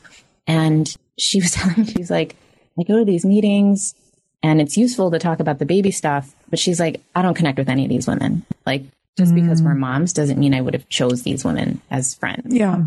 [0.47, 2.35] And she was telling me, she's like,
[2.79, 3.95] I go to these meetings
[4.43, 7.57] and it's useful to talk about the baby stuff, but she's like, I don't connect
[7.57, 8.45] with any of these women.
[8.65, 8.83] Like
[9.17, 9.41] just mm.
[9.41, 12.53] because we're moms doesn't mean I would have chose these women as friends.
[12.53, 12.83] Yeah.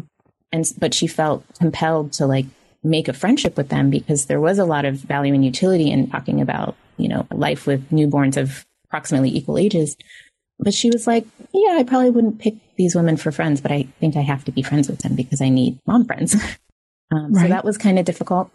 [0.53, 2.47] And, but she felt compelled to like
[2.83, 6.09] make a friendship with them because there was a lot of value and utility in
[6.09, 9.97] talking about, you know, life with newborns of approximately equal ages.
[10.59, 13.85] But she was like, yeah, I probably wouldn't pick these women for friends, but I
[14.01, 16.35] think I have to be friends with them because I need mom friends.
[17.11, 17.43] um, right.
[17.43, 18.51] So that was kind of difficult.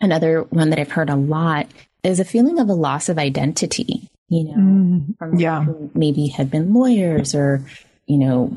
[0.00, 1.66] Another one that I've heard a lot
[2.02, 5.64] is a feeling of a loss of identity, you know, mm, from yeah.
[5.94, 7.64] maybe had been lawyers or,
[8.06, 8.56] you know,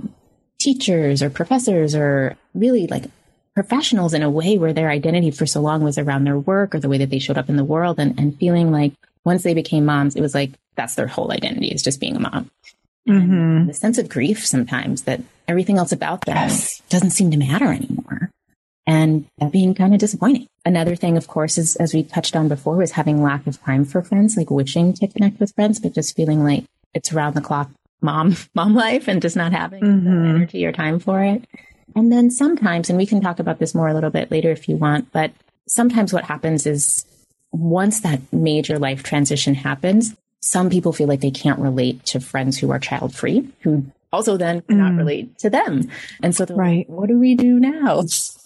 [0.59, 3.05] teachers or professors or really like
[3.53, 6.79] professionals in a way where their identity for so long was around their work or
[6.79, 9.53] the way that they showed up in the world and, and feeling like once they
[9.53, 12.51] became moms, it was like that's their whole identity is just being a mom.
[13.07, 13.67] Mm-hmm.
[13.67, 16.81] The sense of grief sometimes that everything else about them yes.
[16.89, 18.26] doesn't seem to matter anymore.
[18.87, 20.47] And being kind of disappointing.
[20.65, 23.83] Another thing, of course, is as we touched on before, was having lack of time
[23.83, 27.41] for friends, like wishing to connect with friends, but just feeling like it's around the
[27.41, 27.69] clock
[28.01, 30.25] mom, mom life and just not having mm-hmm.
[30.35, 31.43] energy or time for it.
[31.95, 34.69] And then sometimes, and we can talk about this more a little bit later if
[34.69, 35.31] you want, but
[35.67, 37.05] sometimes what happens is
[37.51, 42.57] once that major life transition happens, some people feel like they can't relate to friends
[42.57, 44.97] who are child free, who also then cannot mm.
[44.97, 45.89] relate to them.
[46.21, 46.89] And so right.
[46.89, 48.01] Like, what do we do now?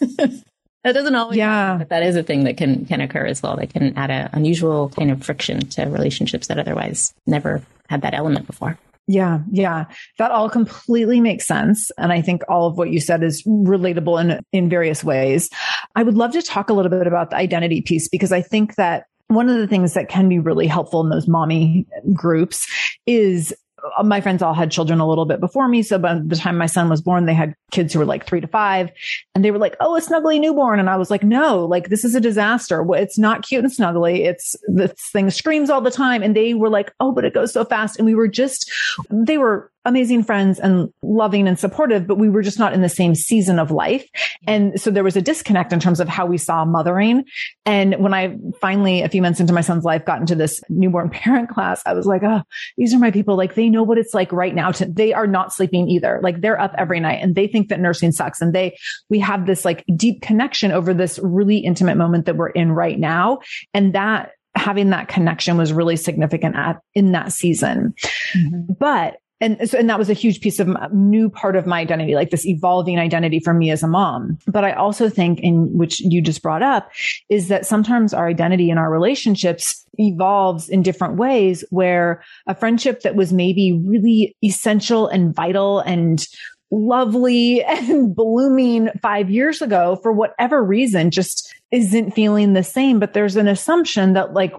[0.84, 1.50] that doesn't always yeah.
[1.50, 3.58] Happen, but that is a thing that can can occur as well.
[3.58, 8.14] That can add an unusual kind of friction to relationships that otherwise never had that
[8.14, 8.78] element before.
[9.08, 9.86] Yeah, yeah.
[10.20, 11.92] That all completely makes sense.
[11.98, 15.50] And I think all of what you said is relatable in, in various ways.
[15.96, 18.76] I would love to talk a little bit about the identity piece because I think
[18.76, 22.68] that one of the things that can be really helpful in those mommy groups
[23.06, 23.54] is
[23.98, 25.82] Uh, my friends all had children a little bit before me.
[25.84, 28.42] So by the time my son was born, they had kids who were like three
[28.42, 28.92] to five
[29.34, 30.80] and they were like, Oh, a snuggly newborn.
[30.80, 32.86] And I was like, no, like this is a disaster.
[32.94, 34.26] It's not cute and snuggly.
[34.26, 36.24] It's this thing screams all the time.
[36.24, 37.98] And they were like, Oh, but it goes so fast.
[37.98, 38.72] And we were just,
[39.10, 42.90] they were amazing friends and loving and supportive, but we were just not in the
[42.90, 44.08] same season of life.
[44.46, 47.26] And so there was a disconnect in terms of how we saw mothering.
[47.66, 51.10] And when I finally, a few months into my son's life, got into this newborn
[51.12, 52.42] parent class, I was like, oh,
[52.78, 53.36] these are my people.
[53.36, 56.20] Like they know what it's like right now to, they are not sleeping either.
[56.22, 58.42] Like they're up every night and they think that nursing sucks.
[58.42, 58.78] And they,
[59.10, 63.00] we have this like deep connection over this really intimate moment that we're in right
[63.00, 63.40] now.
[63.74, 67.94] And that having that connection was really significant at in that season.
[68.36, 68.74] Mm-hmm.
[68.80, 72.14] But and so, and that was a huge piece of new part of my identity,
[72.14, 74.38] like this evolving identity for me as a mom.
[74.46, 76.92] But I also think, in which you just brought up,
[77.28, 83.02] is that sometimes our identity in our relationships evolves in different ways where a friendship
[83.02, 86.28] that was maybe really essential and vital and
[86.70, 93.00] lovely and blooming five years ago for whatever reason just isn't feeling the same.
[93.00, 94.54] But there's an assumption that like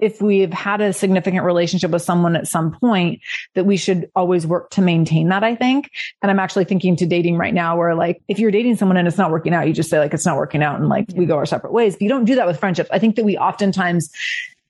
[0.00, 3.20] if we've had a significant relationship with someone at some point
[3.54, 5.90] that we should always work to maintain that, I think.
[6.22, 9.08] And I'm actually thinking to dating right now where like, if you're dating someone and
[9.08, 11.18] it's not working out, you just say like, it's not working out and like, yeah.
[11.18, 11.94] we go our separate ways.
[11.94, 12.90] But you don't do that with friendships.
[12.92, 14.10] I think that we oftentimes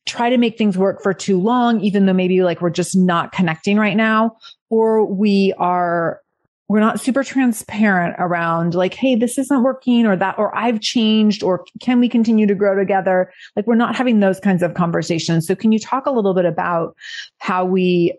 [0.06, 3.32] try to make things work for too long, even though maybe like we're just not
[3.32, 4.36] connecting right now,
[4.70, 6.20] or we are
[6.68, 11.42] we're not super transparent around like, Hey, this isn't working or that, or I've changed
[11.42, 13.32] or can we continue to grow together?
[13.54, 15.46] Like we're not having those kinds of conversations.
[15.46, 16.96] So can you talk a little bit about
[17.38, 18.18] how we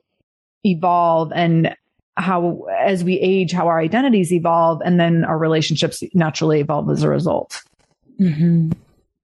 [0.63, 1.75] evolve and
[2.15, 7.03] how as we age, how our identities evolve and then our relationships naturally evolve as
[7.03, 7.61] a result?
[8.19, 8.71] Mm-hmm.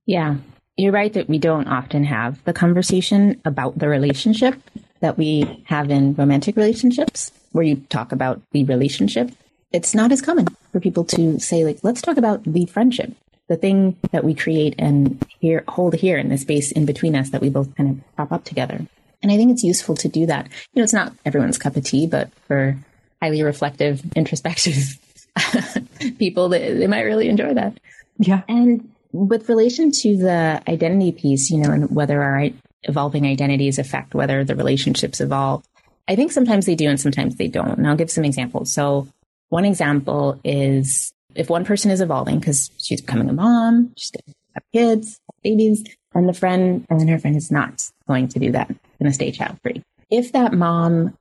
[0.06, 0.36] Yeah.
[0.76, 4.60] You're right that we don't often have the conversation about the relationship
[5.04, 9.30] that we have in romantic relationships where you talk about the relationship,
[9.74, 13.12] it's not as common for people to say, like, let's talk about the friendship,
[13.50, 17.32] the thing that we create and here, hold here in the space in between us
[17.32, 18.80] that we both kind of prop up together.
[19.22, 20.46] And I think it's useful to do that.
[20.74, 22.78] You know, it's not everyone's cup of tea, but for
[23.22, 24.98] highly reflective, introspective
[26.18, 27.78] people, they, they might really enjoy that.
[28.20, 28.44] Yeah.
[28.48, 32.50] And with relation to the identity piece, you know, and whether our
[32.84, 35.64] evolving identities affect whether the relationships evolve,
[36.08, 37.78] I think sometimes they do and sometimes they don't.
[37.78, 38.72] And I'll give some examples.
[38.72, 39.08] So
[39.50, 44.24] one example is if one person is evolving because she's becoming a mom, she's going
[44.28, 48.28] to have kids, have babies, and the friend, and then her friend is not going
[48.30, 49.84] to do that, going to stay child free.
[50.10, 51.18] If that mom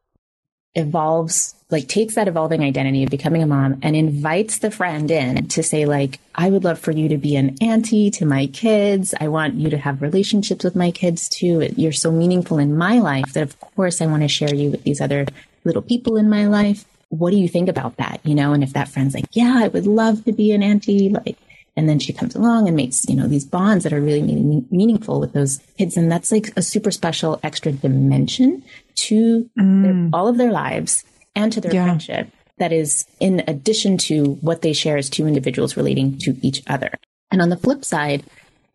[0.74, 5.48] evolves, like takes that evolving identity of becoming a mom and invites the friend in
[5.48, 9.14] to say, like, I would love for you to be an auntie to my kids.
[9.20, 11.68] I want you to have relationships with my kids too.
[11.76, 14.84] You're so meaningful in my life that of course I want to share you with
[14.84, 15.26] these other
[15.64, 16.84] little people in my life.
[17.08, 18.20] What do you think about that?
[18.24, 21.08] You know, and if that friend's like, yeah, I would love to be an auntie,
[21.08, 21.36] like,
[21.76, 24.66] and then she comes along and makes, you know, these bonds that are really meaning,
[24.70, 25.96] meaningful with those kids.
[25.96, 28.62] And that's like a super special extra dimension
[28.94, 29.82] to mm.
[29.82, 31.04] their, all of their lives
[31.34, 31.84] and to their yeah.
[31.84, 36.62] friendship that is in addition to what they share as two individuals relating to each
[36.66, 36.90] other.
[37.30, 38.24] And on the flip side,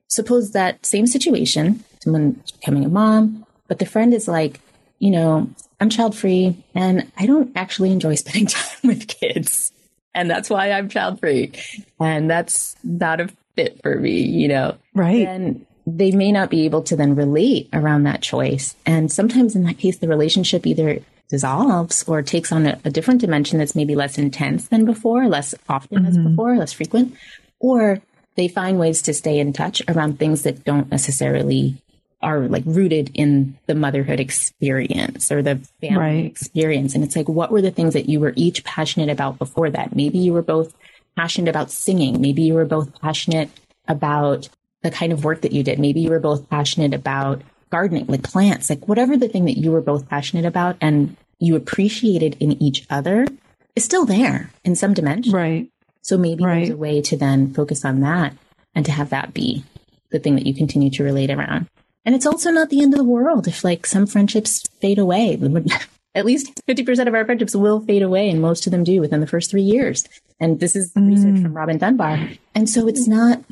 [0.08, 4.60] suppose that same situation, someone becoming a mom, but the friend is like,
[5.00, 9.72] you know, I'm child free and I don't actually enjoy spending time with kids
[10.18, 11.54] and that's why I'm child free.
[12.00, 14.76] And that's not a fit for me, you know?
[14.96, 15.28] Right.
[15.28, 18.76] And they may not be able to then relate around that choice.
[18.84, 23.22] And sometimes in that case, the relationship either dissolves or takes on a, a different
[23.22, 26.08] dimension that's maybe less intense than before, less often mm-hmm.
[26.08, 27.16] as before, less frequent.
[27.60, 28.02] or
[28.36, 31.76] they find ways to stay in touch around things that don't necessarily
[32.22, 36.26] are like rooted in the motherhood experience or the family Right.
[36.26, 36.94] experience.
[36.94, 39.96] And it's like, what were the things that you were each passionate about before that?
[39.96, 40.74] Maybe you were both
[41.16, 42.22] passionate about singing.
[42.22, 43.50] Maybe you were both passionate
[43.88, 44.50] about
[44.84, 45.80] the kind of work that you did.
[45.80, 49.72] Maybe you were both passionate about gardening, like plants, like whatever the thing that you
[49.72, 53.28] were both passionate about and you appreciated in each other
[53.76, 55.34] is still there in some dimension.
[55.34, 55.70] Right.
[56.02, 58.34] So maybe there's a way to then focus on that
[58.74, 59.64] and to have that be
[60.10, 61.68] the thing that you continue to relate around.
[62.06, 65.38] And it's also not the end of the world if like some friendships fade away.
[66.16, 69.20] At least 50% of our friendships will fade away and most of them do within
[69.20, 70.08] the first three years.
[70.40, 71.42] And this is research mm.
[71.42, 72.30] from Robin Dunbar.
[72.56, 73.44] And so it's not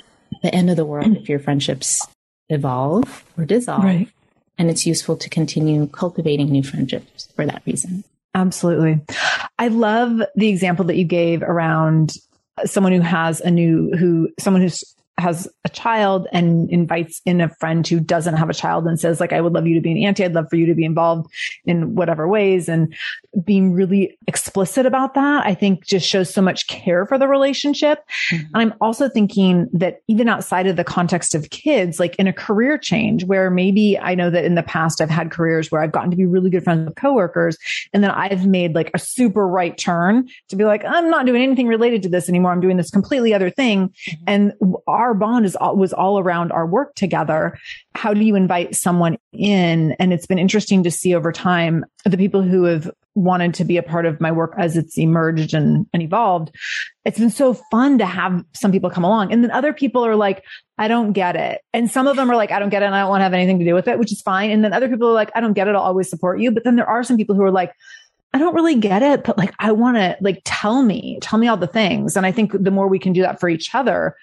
[0.41, 2.01] the end of the world if your friendships
[2.49, 3.83] evolve or dissolve.
[3.83, 4.09] Right.
[4.57, 8.03] And it's useful to continue cultivating new friendships for that reason.
[8.33, 9.01] Absolutely.
[9.59, 12.11] I love the example that you gave around
[12.65, 17.49] someone who has a new, who, someone who's has a child and invites in a
[17.49, 19.91] friend who doesn't have a child and says like i would love you to be
[19.91, 20.25] an auntie.
[20.25, 21.31] I'd love for you to be involved
[21.65, 22.67] in whatever ways.
[22.67, 22.93] And
[23.43, 27.99] being really explicit about that i think just shows so much care for the relationship.
[28.31, 28.45] Mm-hmm.
[28.53, 32.33] And i'm also thinking that even outside of the context of kids like in a
[32.33, 35.91] career change where maybe i know that in the past i've had careers where i've
[35.91, 37.57] gotten to be really good friends with coworkers
[37.93, 41.41] and then i've made like a super right turn to be like i'm not doing
[41.41, 42.51] anything related to this anymore.
[42.51, 43.89] I'm doing this completely other thing.
[43.89, 44.23] Mm-hmm.
[44.27, 44.53] And
[44.87, 47.57] our bond is all, was all around our work together.
[47.93, 49.93] How do you invite someone in?
[49.99, 53.77] And it's been interesting to see over time the people who have wanted to be
[53.77, 56.53] a part of my work as it's emerged and, and evolved.
[57.05, 59.31] It's been so fun to have some people come along.
[59.31, 60.43] And then other people are like,
[60.77, 61.61] I don't get it.
[61.73, 63.23] And some of them are like, I don't get it and I don't want to
[63.23, 64.51] have anything to do with it, which is fine.
[64.51, 65.75] And then other people are like, I don't get it.
[65.75, 66.51] I'll always support you.
[66.51, 67.71] But then there are some people who are like,
[68.33, 71.47] I don't really get it, but like, I want to like, tell me, tell me
[71.47, 72.17] all the things.
[72.17, 74.17] And I think the more we can do that for each other,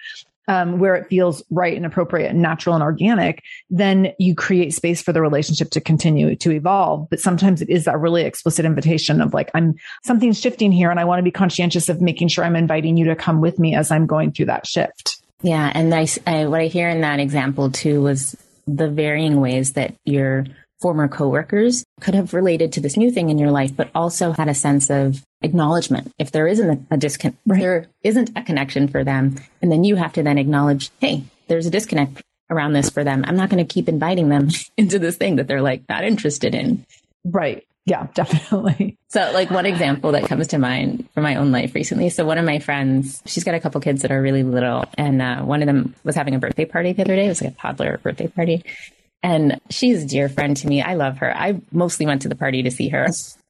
[0.48, 5.02] um, where it feels right and appropriate and natural and organic, then you create space
[5.02, 7.08] for the relationship to continue to evolve.
[7.10, 9.74] But sometimes it is that really explicit invitation of like, I'm
[10.04, 13.04] something's shifting here and I want to be conscientious of making sure I'm inviting you
[13.06, 15.22] to come with me as I'm going through that shift.
[15.42, 15.70] Yeah.
[15.74, 19.94] And I, I, what I hear in that example too was the varying ways that
[20.04, 20.44] your
[20.80, 24.48] former coworkers could have related to this new thing in your life, but also had
[24.48, 26.12] a sense of acknowledgement.
[26.18, 27.60] If there isn't a, disconnect, Right.
[27.60, 31.66] there isn't a connection for them, and then you have to then acknowledge, hey, there's
[31.66, 33.24] a disconnect around this for them.
[33.26, 36.54] I'm not going to keep inviting them into this thing that they're like not interested
[36.54, 36.84] in.
[37.24, 37.64] Right.
[37.84, 38.96] Yeah, definitely.
[39.08, 42.10] So, like one example that comes to mind from my own life recently.
[42.10, 45.20] So, one of my friends, she's got a couple kids that are really little, and
[45.20, 47.26] uh, one of them was having a birthday party the other day.
[47.26, 48.64] It was like a toddler birthday party,
[49.22, 50.80] and she's a dear friend to me.
[50.80, 51.36] I love her.
[51.36, 53.08] I mostly went to the party to see her.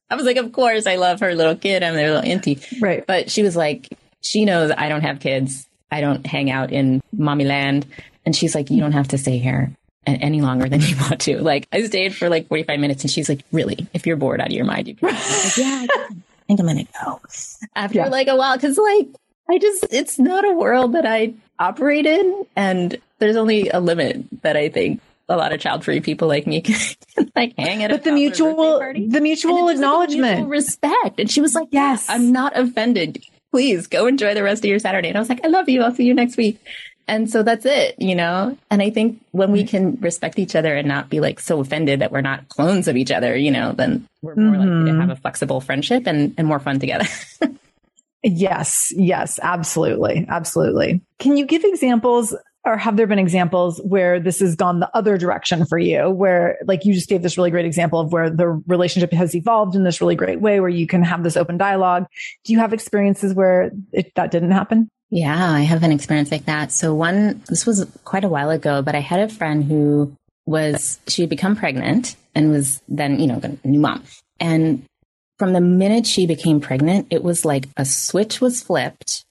[0.09, 1.81] I was like, of course, I love her little kid.
[1.83, 2.59] I'm their little auntie.
[2.79, 3.05] Right.
[3.05, 3.89] But she was like,
[4.21, 5.67] she knows I don't have kids.
[5.91, 7.85] I don't hang out in mommy land.
[8.25, 9.71] And she's like, you don't have to stay here
[10.05, 11.41] any longer than you want to.
[11.41, 14.47] Like, I stayed for like 45 minutes and she's like, really, if you're bored out
[14.47, 15.09] of your mind, you can.
[15.09, 15.17] Like,
[15.57, 16.07] yeah, I
[16.47, 17.21] think I'm going to go.
[17.75, 18.07] After Yeah.
[18.09, 19.07] like a while, cause like,
[19.49, 22.45] I just, it's not a world that I operate in.
[22.55, 26.45] And there's only a limit that I think a lot of child free people like
[26.47, 26.75] me can
[27.35, 30.37] like hang at But the mutual, the mutual just like acknowledgement.
[30.37, 31.19] mutual respect.
[31.19, 32.09] And she was like, Yes.
[32.09, 33.23] I'm not offended.
[33.51, 35.09] Please go enjoy the rest of your Saturday.
[35.09, 35.83] And I was like, I love you.
[35.83, 36.59] I'll see you next week.
[37.07, 38.57] And so that's it, you know?
[38.71, 39.67] And I think when we mm.
[39.67, 42.95] can respect each other and not be like so offended that we're not clones of
[42.95, 45.01] each other, you know, then we're more likely to mm-hmm.
[45.01, 47.05] have a flexible friendship and, and more fun together.
[48.23, 50.25] Yes, yes, absolutely.
[50.29, 51.01] Absolutely.
[51.19, 52.33] Can you give examples
[52.65, 56.57] or have there been examples where this has gone the other direction for you where
[56.65, 59.83] like you just gave this really great example of where the relationship has evolved in
[59.83, 62.05] this really great way where you can have this open dialogue.
[62.45, 64.89] Do you have experiences where it, that didn't happen?
[65.09, 66.71] Yeah, I have an experience like that.
[66.71, 70.99] So one, this was quite a while ago, but I had a friend who was,
[71.07, 74.03] she had become pregnant and was then, you know, a new mom.
[74.39, 74.83] And
[75.37, 79.25] from the minute she became pregnant, it was like a switch was flipped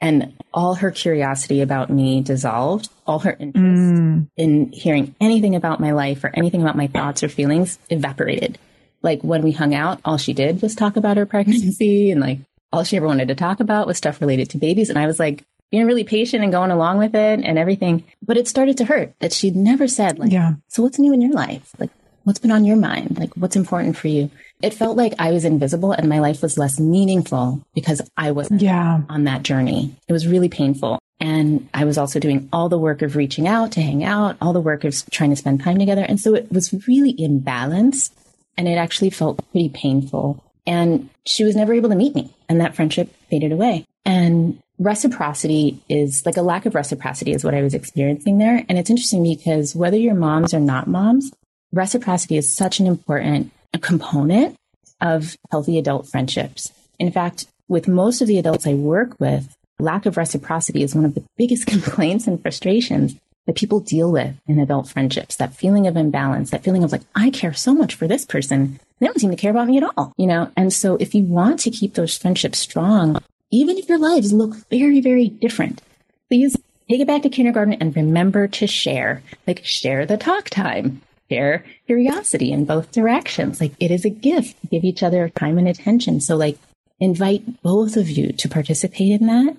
[0.00, 2.88] and all her curiosity about me dissolved.
[3.06, 4.28] All her interest mm.
[4.36, 8.58] in hearing anything about my life or anything about my thoughts or feelings evaporated.
[9.02, 12.38] Like when we hung out, all she did was talk about her pregnancy and like
[12.72, 14.90] all she ever wanted to talk about was stuff related to babies.
[14.90, 18.04] And I was like being really patient and going along with it and everything.
[18.22, 20.54] But it started to hurt that she'd never said like, Yeah.
[20.68, 21.72] so what's new in your life?
[21.78, 21.90] Like
[22.24, 23.18] what's been on your mind?
[23.18, 24.30] Like what's important for you?
[24.64, 28.62] It felt like I was invisible and my life was less meaningful because I wasn't
[28.62, 29.02] Yeah.
[29.10, 29.94] on that journey.
[30.08, 30.98] It was really painful.
[31.20, 34.54] And I was also doing all the work of reaching out to hang out, all
[34.54, 36.02] the work of trying to spend time together.
[36.02, 38.10] And so it was really imbalanced
[38.56, 40.42] and it actually felt pretty painful.
[40.66, 42.30] And she was never able to meet me.
[42.48, 43.84] And that friendship faded away.
[44.06, 48.64] And reciprocity is like a lack of reciprocity is what I was experiencing there.
[48.68, 51.30] And it's interesting because whether you're moms or not moms,
[51.72, 54.56] reciprocity is such an important component
[55.00, 56.72] of healthy adult friendships.
[56.98, 61.04] In fact, with most of the adults I work with, lack of reciprocity is one
[61.04, 63.14] of the biggest complaints and frustrations
[63.46, 65.36] that people deal with in adult friendships.
[65.36, 68.80] That feeling of imbalance, that feeling of like, I care so much for this person.
[68.98, 70.50] They don't seem to care about me at all, you know?
[70.56, 73.18] And so if you want to keep those friendships strong,
[73.50, 75.82] even if your lives look very, very different,
[76.30, 76.56] please
[76.88, 81.64] take it back to kindergarten and remember to share, like share the talk time, share
[81.86, 83.60] curiosity in both directions.
[83.60, 84.56] Like it is a gift.
[84.70, 86.20] Give each other time and attention.
[86.20, 86.58] So like
[87.00, 89.56] invite both of you to participate in that.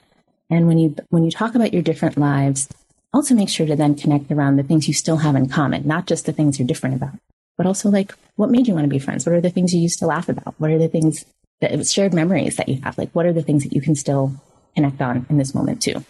[0.49, 2.70] And when you, when you talk about your different lives,
[3.13, 6.05] also make sure to then connect around the things you still have in common, not
[6.05, 7.13] just the things you're different about,
[7.57, 9.26] but also like what made you want to be friends?
[9.26, 10.55] What are the things you used to laugh about?
[10.57, 11.26] What are the things
[11.61, 12.97] that shared memories that you have?
[12.97, 14.34] Like, what are the things that you can still
[14.76, 16.03] connect on in this moment too?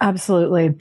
[0.00, 0.76] Absolutely.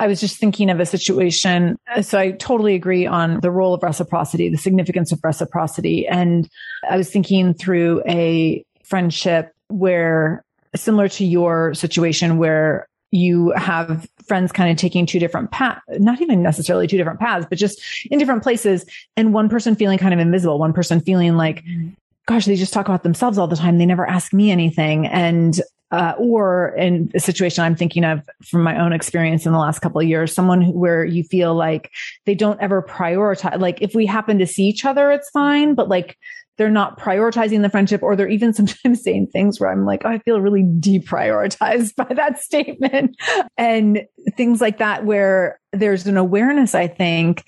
[0.00, 1.78] I was just thinking of a situation.
[2.00, 6.08] So I totally agree on the role of reciprocity, the significance of reciprocity.
[6.08, 6.48] And
[6.88, 10.42] I was thinking through a friendship where
[10.74, 16.22] similar to your situation where you have friends kind of taking two different paths, not
[16.22, 18.86] even necessarily two different paths, but just in different places.
[19.18, 21.90] And one person feeling kind of invisible, one person feeling like, mm-hmm.
[22.26, 23.76] gosh, they just talk about themselves all the time.
[23.76, 25.06] They never ask me anything.
[25.06, 25.60] And,
[25.90, 29.80] uh, or in a situation I'm thinking of from my own experience in the last
[29.80, 31.90] couple of years, someone who, where you feel like
[32.26, 35.88] they don't ever prioritize, like if we happen to see each other, it's fine, but
[35.88, 36.16] like
[36.58, 40.10] they're not prioritizing the friendship or they're even sometimes saying things where I'm like, oh,
[40.10, 43.16] I feel really deprioritized by that statement
[43.56, 44.02] and
[44.36, 47.44] things like that, where there's an awareness, I think,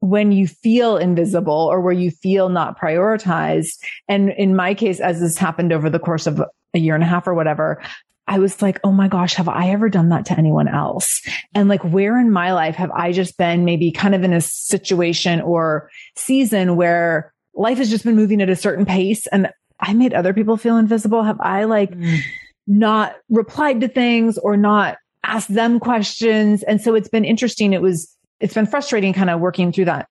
[0.00, 3.76] when you feel invisible or where you feel not prioritized.
[4.08, 6.42] And in my case, as this happened over the course of
[6.76, 7.82] a year and a half or whatever,
[8.28, 11.22] I was like, oh my gosh, have I ever done that to anyone else?
[11.54, 14.40] And like, where in my life have I just been maybe kind of in a
[14.40, 19.48] situation or season where life has just been moving at a certain pace and
[19.78, 21.22] I made other people feel invisible?
[21.22, 22.18] Have I like mm.
[22.66, 26.64] not replied to things or not asked them questions?
[26.64, 27.72] And so it's been interesting.
[27.72, 30.08] It was, it's been frustrating kind of working through that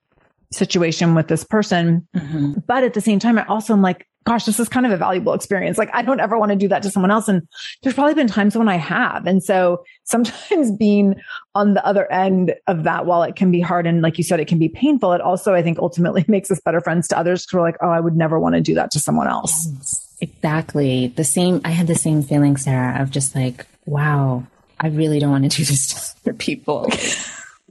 [0.54, 2.08] situation with this person.
[2.16, 2.60] Mm-hmm.
[2.66, 4.98] But at the same time, I also am like, gosh, this is kind of a
[4.98, 5.78] valuable experience.
[5.78, 7.28] Like I don't ever want to do that to someone else.
[7.28, 7.48] And
[7.82, 9.28] there's probably been times when I have.
[9.28, 11.16] And so sometimes being
[11.54, 14.40] on the other end of that, while it can be hard and like you said,
[14.40, 17.46] it can be painful, it also, I think ultimately makes us better friends to others.
[17.46, 20.18] Cause we're like, oh, I would never want to do that to someone else.
[20.22, 21.08] Exactly.
[21.08, 24.46] The same, I had the same feeling, Sarah, of just like, wow,
[24.80, 26.90] I really don't want to do this to other people.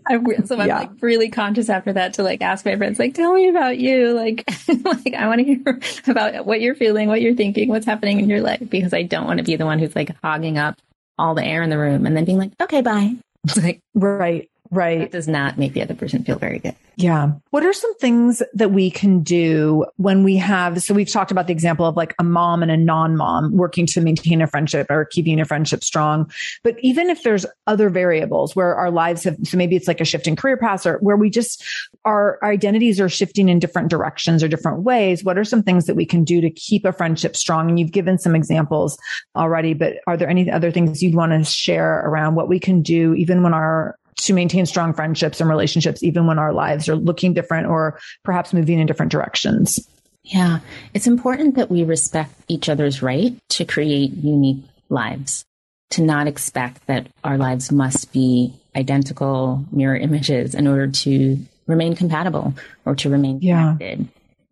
[0.09, 0.81] I, so I'm yeah.
[0.81, 4.13] like really conscious after that to like ask my friends, like, tell me about you.
[4.13, 4.45] Like,
[4.85, 8.29] like I want to hear about what you're feeling, what you're thinking, what's happening in
[8.29, 10.79] your life, because I don't want to be the one who's like hogging up
[11.19, 13.15] all the air in the room and then being like, okay, bye.
[13.45, 14.49] It's like, right.
[14.71, 15.01] Right.
[15.01, 16.75] That does not make the other person feel very good.
[16.97, 17.33] Yeah.
[17.51, 21.49] What are some things that we can do when we have, so we've talked about
[21.49, 25.05] the example of like a mom and a non-mom working to maintain a friendship or
[25.05, 26.31] keeping a friendship strong.
[26.62, 30.05] But even if there's other variables where our lives have, so maybe it's like a
[30.05, 31.65] shift in career paths or where we just,
[32.05, 35.25] our, our identities are shifting in different directions or different ways.
[35.25, 37.69] What are some things that we can do to keep a friendship strong?
[37.69, 38.99] And you've given some examples
[39.37, 42.83] already, but are there any other things you'd want to share around what we can
[42.83, 46.97] do even when our to maintain strong friendships and relationships, even when our lives are
[46.97, 49.79] looking different or perhaps moving in different directions.
[50.23, 50.61] Yeah,
[50.95, 55.45] it's important that we respect each other's right to create unique lives,
[55.91, 61.95] to not expect that our lives must be identical mirror images in order to remain
[61.95, 62.55] compatible
[62.85, 64.01] or to remain connected.
[64.01, 64.07] Yeah.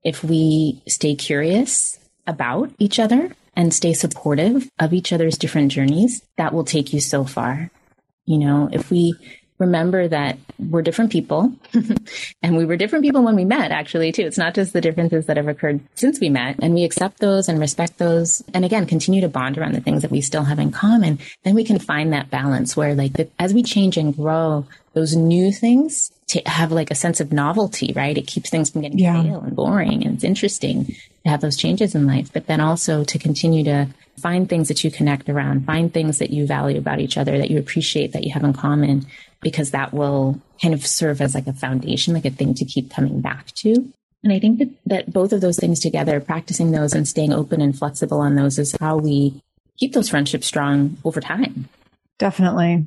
[0.04, 6.22] If we stay curious about each other and stay supportive of each other's different journeys,
[6.36, 7.70] that will take you so far.
[8.24, 9.14] You know, if we
[9.62, 11.52] remember that we're different people
[12.42, 14.22] and we were different people when we met actually too.
[14.22, 17.48] It's not just the differences that have occurred since we met and we accept those
[17.48, 20.58] and respect those and again continue to bond around the things that we still have
[20.58, 21.18] in common.
[21.44, 25.16] Then we can find that balance where like the, as we change and grow those
[25.16, 28.18] new things to have like a sense of novelty right?
[28.18, 29.20] It keeps things from getting yeah.
[29.20, 33.04] stale and boring and it's interesting to have those changes in life but then also
[33.04, 33.88] to continue to
[34.18, 37.50] find things that you connect around find things that you value about each other that
[37.50, 39.06] you appreciate that you have in common
[39.42, 42.90] because that will kind of serve as like a foundation, like a thing to keep
[42.90, 43.92] coming back to.
[44.24, 47.60] And I think that, that both of those things together, practicing those and staying open
[47.60, 49.42] and flexible on those is how we
[49.76, 51.68] keep those friendships strong over time.
[52.18, 52.86] Definitely.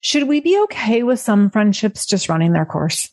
[0.00, 3.10] Should we be okay with some friendships just running their course?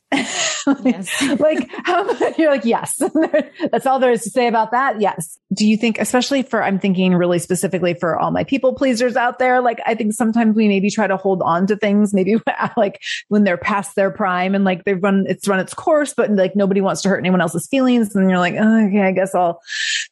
[0.83, 1.09] yes.
[1.39, 2.07] like, how,
[2.37, 3.01] you're like, yes.
[3.71, 5.01] That's all there is to say about that.
[5.01, 5.39] Yes.
[5.53, 9.39] Do you think, especially for, I'm thinking really specifically for all my people pleasers out
[9.39, 12.35] there, like, I think sometimes we maybe try to hold on to things, maybe
[12.77, 16.29] like when they're past their prime and like they've run, it's run its course, but
[16.31, 18.15] like nobody wants to hurt anyone else's feelings.
[18.15, 19.59] And you're like, oh, okay, I guess I'll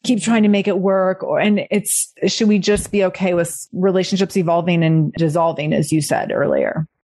[0.02, 1.22] keep trying to make it work.
[1.22, 6.02] Or, and it's, should we just be okay with relationships evolving and dissolving, as you
[6.02, 6.63] said earlier?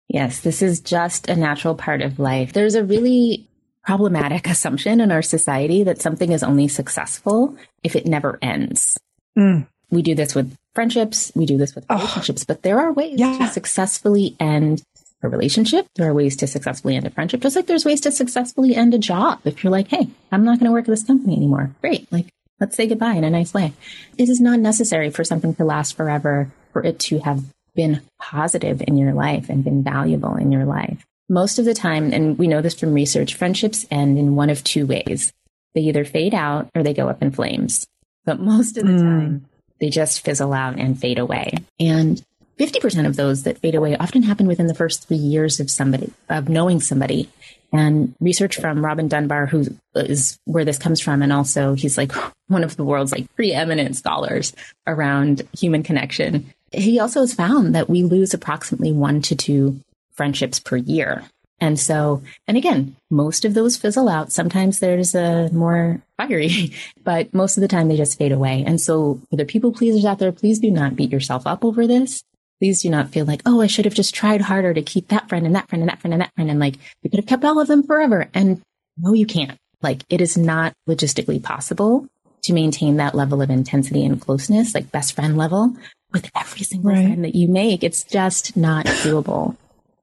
[0.07, 2.53] Yes, this is just a natural part of life.
[2.53, 3.47] There's a really
[3.83, 8.97] problematic assumption in our society that something is only successful if it never ends.
[9.37, 9.67] Mm.
[9.89, 12.45] We do this with friendships, we do this with relationships, oh.
[12.47, 13.37] but there are ways yeah.
[13.37, 14.83] to successfully end
[15.23, 15.87] a relationship.
[15.95, 18.93] There are ways to successfully end a friendship, just like there's ways to successfully end
[18.93, 19.39] a job.
[19.45, 22.11] If you're like, hey, I'm not going to work at this company anymore, great.
[22.11, 22.27] Like,
[22.59, 23.73] let's say goodbye in a nice way.
[24.17, 27.43] It is not necessary for something to last forever, for it to have
[27.77, 31.05] been positive in your life and been valuable in your life.
[31.29, 34.63] Most of the time, and we know this from research, friendships end in one of
[34.63, 35.31] two ways.
[35.75, 37.87] They either fade out or they go up in flames.
[38.25, 38.99] But most of the mm.
[38.99, 39.45] time,
[39.79, 41.53] they just fizzle out and fade away.
[41.79, 42.21] And
[42.59, 46.11] 50% of those that fade away often happen within the first three years of somebody,
[46.29, 47.29] of knowing somebody.
[47.71, 52.13] And research from Robin Dunbar, who is where this comes from, and also he's like
[52.47, 54.55] one of the world's like preeminent scholars
[54.87, 59.79] around human connection, he also has found that we lose approximately one to two
[60.11, 61.23] friendships per year.
[61.59, 64.31] And so, and again, most of those fizzle out.
[64.31, 68.63] Sometimes there's a more fiery, but most of the time they just fade away.
[68.65, 71.87] And so for the people pleasers out there, please do not beat yourself up over
[71.87, 72.23] this.
[72.59, 75.29] Please do not feel like, oh, I should have just tried harder to keep that
[75.29, 76.49] friend and that friend and that friend and that friend.
[76.49, 78.29] And like, we could have kept all of them forever.
[78.33, 78.61] And
[78.97, 79.57] no, you can't.
[79.81, 82.07] Like, it is not logistically possible
[82.43, 85.75] to maintain that level of intensity and closeness, like best friend level
[86.13, 87.05] with every single right.
[87.05, 87.83] friend that you make.
[87.83, 89.55] It's just not doable.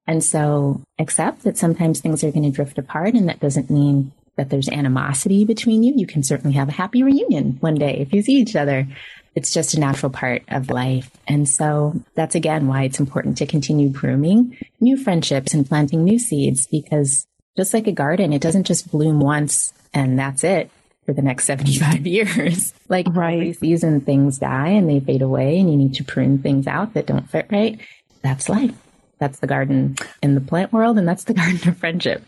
[0.07, 4.13] And so accept that sometimes things are going to drift apart and that doesn't mean
[4.37, 5.95] that there's animosity between you.
[5.97, 8.87] You can certainly have a happy reunion one day if you see each other.
[9.35, 11.11] It's just a natural part of life.
[11.27, 16.19] And so that's again why it's important to continue grooming new friendships and planting new
[16.19, 17.27] seeds because
[17.57, 20.71] just like a garden, it doesn't just bloom once and that's it
[21.05, 22.73] for the next 75 years.
[22.89, 23.35] like right.
[23.35, 26.95] every season things die and they fade away and you need to prune things out
[26.95, 27.81] that don't fit right.
[28.23, 28.75] That's life.
[29.19, 32.25] That's the garden in the plant world and that's the garden of friendship.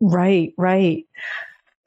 [0.00, 1.04] Right, right.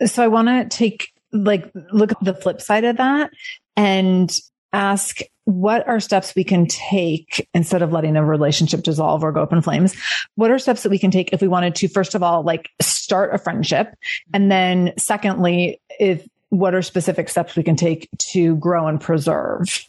[0.06, 3.32] So I want to take like look at the flip side of that
[3.76, 4.34] and
[4.76, 9.44] ask what are steps we can take instead of letting a relationship dissolve or go
[9.44, 9.96] up in flames?
[10.36, 12.70] What are steps that we can take if we wanted to, first of all, like
[12.82, 13.96] start a friendship?
[14.34, 19.88] And then secondly, if what are specific steps we can take to grow and preserve?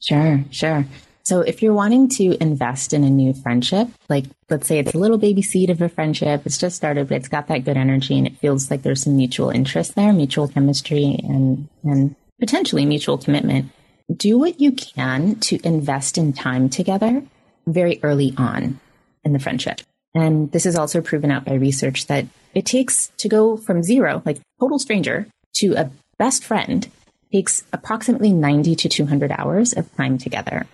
[0.00, 0.84] Sure, sure.
[1.24, 4.98] So if you're wanting to invest in a new friendship, like let's say it's a
[4.98, 8.18] little baby seed of a friendship, it's just started, but it's got that good energy
[8.18, 13.16] and it feels like there's some mutual interest there, mutual chemistry and, and potentially mutual
[13.16, 13.70] commitment.
[14.14, 17.22] Do what you can to invest in time together
[17.66, 18.80] very early on
[19.24, 19.80] in the friendship.
[20.14, 24.22] And this is also proven out by research that it takes to go from zero,
[24.24, 26.88] like total stranger, to a best friend
[27.32, 30.66] takes approximately 90 to 200 hours of time together.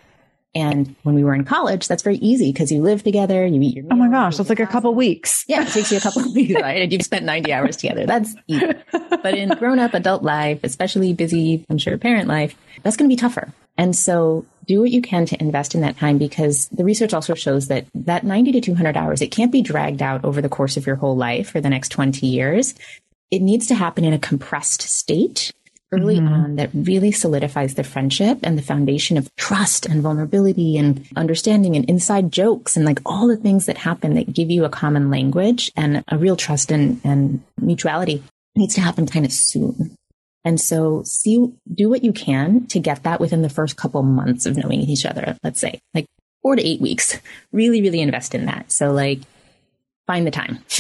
[0.55, 3.77] And when we were in college, that's very easy because you live together, you eat
[3.77, 5.45] your Oh my gosh, that's like a couple weeks.
[5.49, 6.83] Yeah, it takes you a couple of weeks, right?
[6.83, 8.07] And you've spent 90 hours together.
[8.07, 8.67] That's easy.
[8.91, 13.13] But in grown up adult life, especially busy, I'm sure, parent life, that's going to
[13.15, 13.53] be tougher.
[13.79, 17.35] And so do what you can to invest in that time because the research also
[17.35, 20.77] shows that that 90 to 200 hours, it can't be dragged out over the course
[20.77, 22.75] of your whole life for the next 20 years.
[23.31, 25.53] It needs to happen in a compressed state
[25.93, 26.33] early mm-hmm.
[26.33, 31.77] on that really solidifies the friendship and the foundation of trust and vulnerability and understanding
[31.77, 35.11] and inside jokes and like all the things that happen that give you a common
[35.11, 38.23] language and a real trust and, and mutuality
[38.55, 39.95] needs to happen kind of soon.
[40.45, 44.47] And so see, do what you can to get that within the first couple months
[44.47, 45.37] of knowing each other.
[45.43, 46.07] Let's say like
[46.43, 47.19] four to eight weeks,
[47.53, 48.71] really, really invest in that.
[48.73, 49.21] So like
[50.07, 50.59] find the time.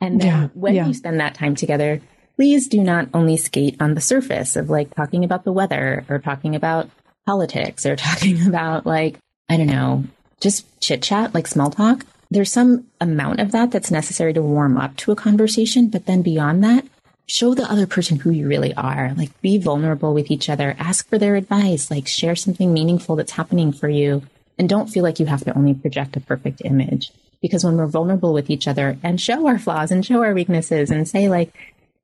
[0.00, 0.86] and then yeah, when yeah.
[0.86, 2.00] you spend that time together,
[2.38, 6.20] please do not only skate on the surface of like talking about the weather or
[6.20, 6.88] talking about
[7.26, 9.18] politics or talking about like,
[9.48, 10.04] I don't know,
[10.40, 12.06] just chit chat, like small talk.
[12.30, 15.88] There's some amount of that that's necessary to warm up to a conversation.
[15.88, 16.84] But then beyond that,
[17.26, 19.14] show the other person who you really are.
[19.16, 23.32] Like be vulnerable with each other, ask for their advice, like share something meaningful that's
[23.32, 24.22] happening for you.
[24.60, 27.10] And don't feel like you have to only project a perfect image.
[27.42, 30.92] Because when we're vulnerable with each other and show our flaws and show our weaknesses
[30.92, 31.52] and say like,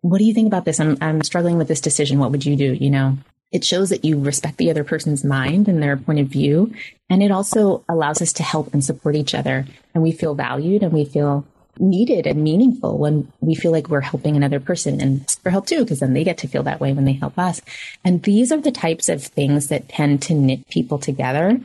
[0.05, 0.81] what do you think about this?
[0.81, 2.19] I'm, I'm struggling with this decision.
[2.19, 2.75] What would you do?
[2.75, 3.17] You know,
[3.51, 6.75] it shows that you respect the other person's mind and their point of view.
[7.09, 9.65] And it also allows us to help and support each other.
[9.95, 11.47] And we feel valued and we feel
[11.79, 15.81] needed and meaningful when we feel like we're helping another person and for help too,
[15.81, 17.63] because then they get to feel that way when they help us.
[18.05, 21.59] And these are the types of things that tend to knit people together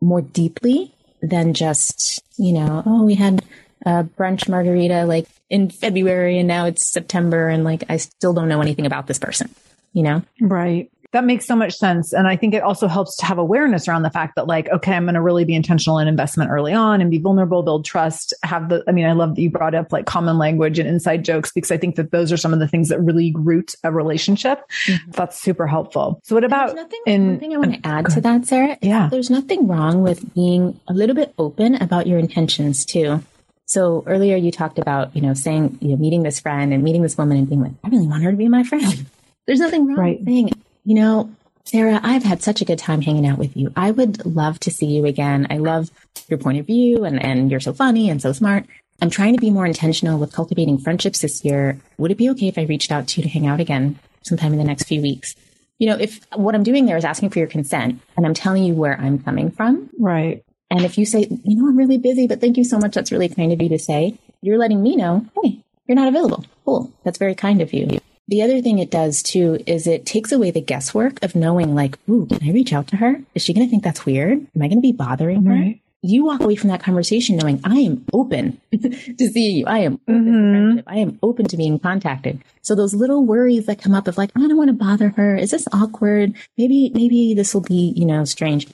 [0.00, 3.44] more deeply than just, you know, oh, we had
[3.86, 8.48] a brunch margarita like in February and now it's September and like I still don't
[8.48, 9.48] know anything about this person,
[9.92, 10.22] you know?
[10.40, 10.90] Right.
[11.12, 12.12] That makes so much sense.
[12.12, 14.92] And I think it also helps to have awareness around the fact that, like, okay,
[14.92, 18.34] I'm going to really be intentional in investment early on and be vulnerable, build trust,
[18.42, 21.24] have the, I mean, I love that you brought up like common language and inside
[21.24, 23.92] jokes because I think that those are some of the things that really root a
[23.92, 24.60] relationship.
[24.86, 25.12] Mm-hmm.
[25.12, 26.20] That's super helpful.
[26.24, 28.76] So, what about nothing, in, one thing I want to add to that, Sarah?
[28.82, 29.08] Yeah.
[29.08, 33.22] There's nothing wrong with being a little bit open about your intentions too.
[33.66, 37.02] So earlier you talked about, you know, saying, you know, meeting this friend and meeting
[37.02, 39.06] this woman and being like, I really want her to be my friend.
[39.46, 40.18] There's nothing wrong right.
[40.18, 40.50] with saying,
[40.84, 41.30] you know,
[41.64, 43.72] Sarah, I've had such a good time hanging out with you.
[43.74, 45.48] I would love to see you again.
[45.50, 45.90] I love
[46.28, 48.66] your point of view and, and you're so funny and so smart.
[49.02, 51.78] I'm trying to be more intentional with cultivating friendships this year.
[51.98, 54.52] Would it be okay if I reached out to you to hang out again sometime
[54.52, 55.34] in the next few weeks?
[55.78, 58.62] You know, if what I'm doing there is asking for your consent and I'm telling
[58.62, 59.90] you where I'm coming from.
[59.98, 60.44] Right.
[60.70, 62.94] And if you say, you know, I'm really busy, but thank you so much.
[62.94, 64.18] That's really kind of you to say.
[64.42, 66.44] You're letting me know, hey, you're not available.
[66.64, 66.92] Cool.
[67.04, 68.00] That's very kind of you.
[68.28, 71.96] The other thing it does too is it takes away the guesswork of knowing like,
[72.08, 73.20] ooh, can I reach out to her?
[73.34, 74.32] Is she going to think that's weird?
[74.32, 75.52] Am I going to be bothering her?
[75.52, 75.80] Right.
[76.02, 79.66] You walk away from that conversation knowing I am open to seeing you.
[79.66, 80.80] I am mm-hmm.
[80.86, 82.42] I am open to being contacted.
[82.62, 85.36] So those little worries that come up of like, I don't want to bother her.
[85.36, 86.34] Is this awkward?
[86.58, 88.68] Maybe, maybe this will be, you know, strange.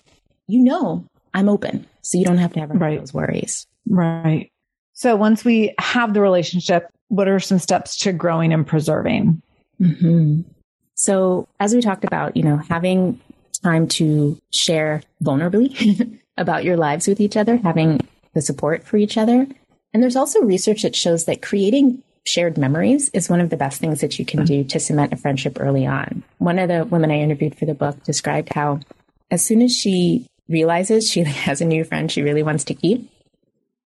[0.48, 1.86] You know I'm open.
[2.02, 2.98] So you don't have to have right.
[2.98, 3.66] those worries.
[3.88, 4.50] Right.
[4.92, 9.42] So once we have the relationship, what are some steps to growing and preserving?
[9.80, 10.42] Mm-hmm.
[10.94, 13.20] So as we talked about, you know, having
[13.62, 18.00] time to share vulnerably about your lives with each other, having
[18.34, 19.46] the support for each other.
[19.92, 23.80] And there's also research that shows that creating shared memories is one of the best
[23.80, 26.22] things that you can do to cement a friendship early on.
[26.38, 28.80] One of the women I interviewed for the book described how
[29.30, 33.10] as soon as she realizes she has a new friend she really wants to keep,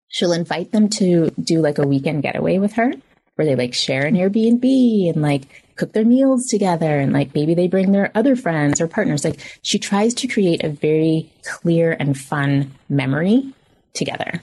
[0.07, 2.93] she'll invite them to do like a weekend getaway with her
[3.35, 7.53] where they like share an Airbnb and like cook their meals together and like maybe
[7.53, 9.25] they bring their other friends or partners.
[9.25, 13.53] Like she tries to create a very clear and fun memory
[13.93, 14.41] together.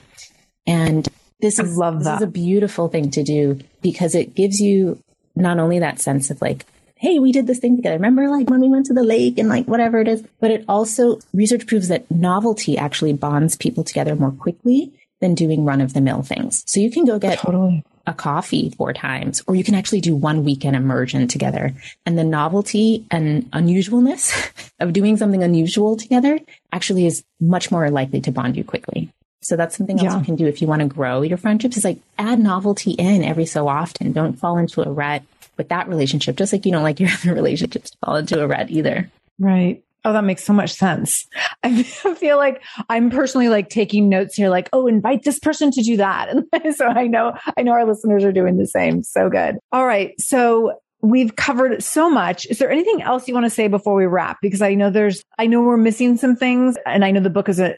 [0.67, 1.07] And
[1.39, 2.19] this I is, love that.
[2.19, 5.01] This is a beautiful thing to do because it gives you
[5.35, 6.65] not only that sense of like
[7.03, 7.97] hey, we did this thing together.
[7.97, 10.23] Remember like when we went to the lake and like whatever it is.
[10.39, 14.89] But it also, research proves that novelty actually bonds people together more quickly
[15.19, 16.63] than doing run of the mill things.
[16.65, 17.83] So you can go get totally.
[18.07, 21.73] a coffee four times, or you can actually do one weekend immersion together.
[22.05, 26.39] And the novelty and unusualness of doing something unusual together
[26.71, 29.11] actually is much more likely to bond you quickly.
[29.41, 30.19] So that's something else yeah.
[30.19, 33.25] you can do if you want to grow your friendships is like add novelty in
[33.25, 34.13] every so often.
[34.13, 35.23] Don't fall into a rut
[35.57, 38.47] with that relationship, just like you don't like your other relationships to fall into a
[38.47, 39.09] rut either.
[39.39, 39.83] Right.
[40.05, 41.27] Oh, that makes so much sense.
[41.63, 45.81] I feel like I'm personally like taking notes here, like, oh, invite this person to
[45.81, 46.29] do that.
[46.29, 49.01] And so I know, I know our listeners are doing the same.
[49.03, 49.57] So good.
[49.71, 50.19] All right.
[50.19, 52.45] So we've covered so much.
[52.47, 54.39] Is there anything else you want to say before we wrap?
[54.41, 57.47] Because I know there's, I know we're missing some things and I know the book
[57.47, 57.77] is a,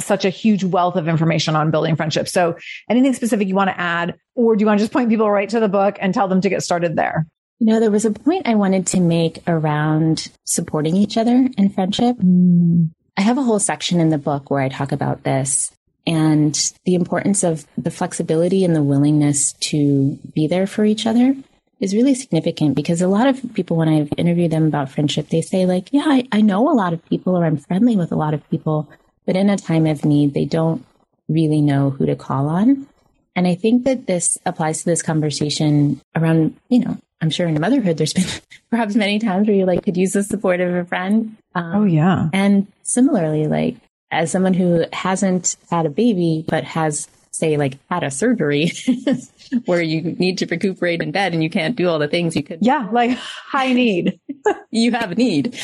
[0.00, 2.32] such a huge wealth of information on building friendships.
[2.32, 2.56] So
[2.88, 5.48] anything specific you want to add, or do you want to just point people right
[5.48, 7.26] to the book and tell them to get started there?
[7.58, 11.68] You know, there was a point I wanted to make around supporting each other in
[11.70, 12.16] friendship.
[12.16, 12.90] Mm.
[13.16, 15.70] I have a whole section in the book where I talk about this
[16.06, 21.36] and the importance of the flexibility and the willingness to be there for each other
[21.80, 25.40] is really significant because a lot of people, when I've interviewed them about friendship, they
[25.40, 28.16] say like, yeah, I, I know a lot of people or I'm friendly with a
[28.16, 28.90] lot of people,
[29.30, 30.84] but in a time of need, they don't
[31.28, 32.88] really know who to call on.
[33.36, 37.60] And I think that this applies to this conversation around, you know, I'm sure in
[37.60, 38.24] motherhood, there's been
[38.70, 41.36] perhaps many times where you like could use the support of a friend.
[41.54, 42.28] Um, oh, yeah.
[42.32, 43.76] And similarly, like
[44.10, 48.72] as someone who hasn't had a baby, but has, say, like had a surgery
[49.66, 52.42] where you need to recuperate in bed and you can't do all the things you
[52.42, 52.58] could.
[52.62, 52.88] Yeah.
[52.90, 54.18] Like high need.
[54.72, 55.56] you have a need.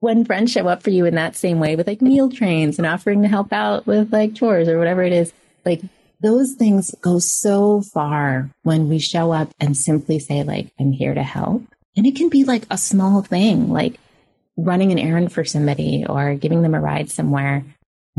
[0.00, 2.86] When friends show up for you in that same way with like meal trains and
[2.86, 5.32] offering to help out with like chores or whatever it is,
[5.64, 5.82] like
[6.20, 11.14] those things go so far when we show up and simply say like, I'm here
[11.14, 11.62] to help.
[11.96, 13.98] And it can be like a small thing, like
[14.56, 17.64] running an errand for somebody or giving them a ride somewhere,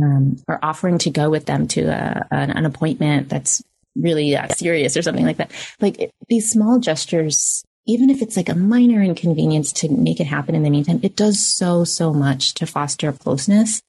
[0.02, 3.64] um, or offering to go with them to a, an, an, appointment that's
[3.96, 5.52] really uh, serious or something like that.
[5.80, 10.28] Like it, these small gestures, even if it's like a minor inconvenience to make it
[10.28, 13.82] happen in the meantime, it does so, so much to foster closeness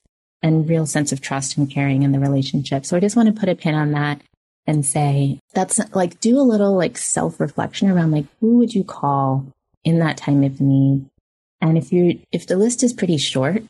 [0.42, 2.84] and real sense of trust and caring in the relationship.
[2.84, 4.20] So I just want to put a pin on that
[4.66, 8.84] and say that's like do a little like self reflection around like who would you
[8.84, 9.46] call
[9.84, 11.06] in that time of need?
[11.60, 13.62] And if you if the list is pretty short,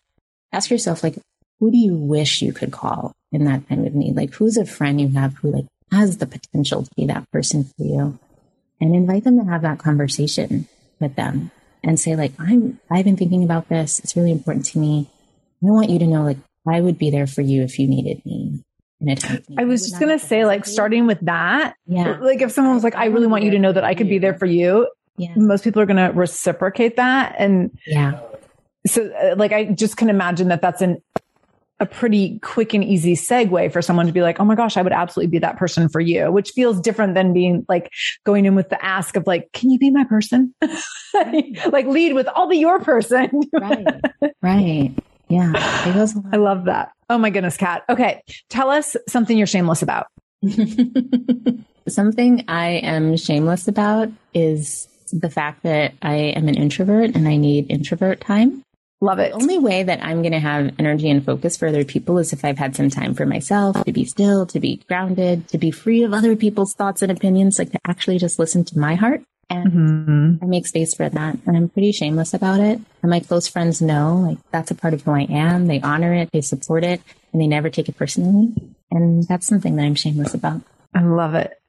[0.52, 1.16] ask yourself like
[1.60, 4.16] who do you wish you could call in that time of need?
[4.16, 7.64] Like who's a friend you have who like has the potential to be that person
[7.64, 8.18] for you?
[8.82, 10.68] And invite them to have that conversation
[10.98, 11.52] with them
[11.84, 14.00] and say like I'm I've been thinking about this.
[14.00, 15.08] It's really important to me.
[15.62, 18.26] I want you to know like I would be there for you if you needed
[18.26, 18.64] me.
[19.58, 21.74] I was just going to say, like, starting with that.
[21.86, 22.18] Yeah.
[22.20, 24.18] Like, if someone was like, I really want you to know that I could be
[24.18, 25.32] there for you, yeah.
[25.34, 27.34] most people are going to reciprocate that.
[27.36, 28.20] And yeah.
[28.86, 31.02] So, uh, like, I just can imagine that that's an,
[31.82, 34.82] a pretty quick and easy segue for someone to be like, oh my gosh, I
[34.82, 37.90] would absolutely be that person for you, which feels different than being like
[38.24, 40.54] going in with the ask of like, can you be my person?
[41.14, 43.28] like, lead with, I'll be your person.
[43.52, 44.00] right.
[44.40, 44.94] Right.
[45.28, 45.52] Yeah.
[45.56, 46.92] I love that.
[47.10, 47.82] Oh my goodness, Kat.
[47.88, 48.22] Okay.
[48.48, 50.06] Tell us something you're shameless about.
[51.88, 57.36] something I am shameless about is the fact that I am an introvert and I
[57.36, 58.64] need introvert time.
[59.02, 59.32] Love it.
[59.32, 62.32] The only way that I'm going to have energy and focus for other people is
[62.32, 65.72] if I've had some time for myself to be still, to be grounded, to be
[65.72, 69.22] free of other people's thoughts and opinions, like to actually just listen to my heart.
[69.50, 70.44] And mm-hmm.
[70.44, 71.36] I make space for that.
[71.46, 72.80] And I'm pretty shameless about it.
[73.02, 75.66] And my close friends know, like, that's a part of who I am.
[75.66, 78.54] They honor it, they support it, and they never take it personally.
[78.92, 80.62] And that's something that I'm shameless about.
[80.94, 81.60] I love it.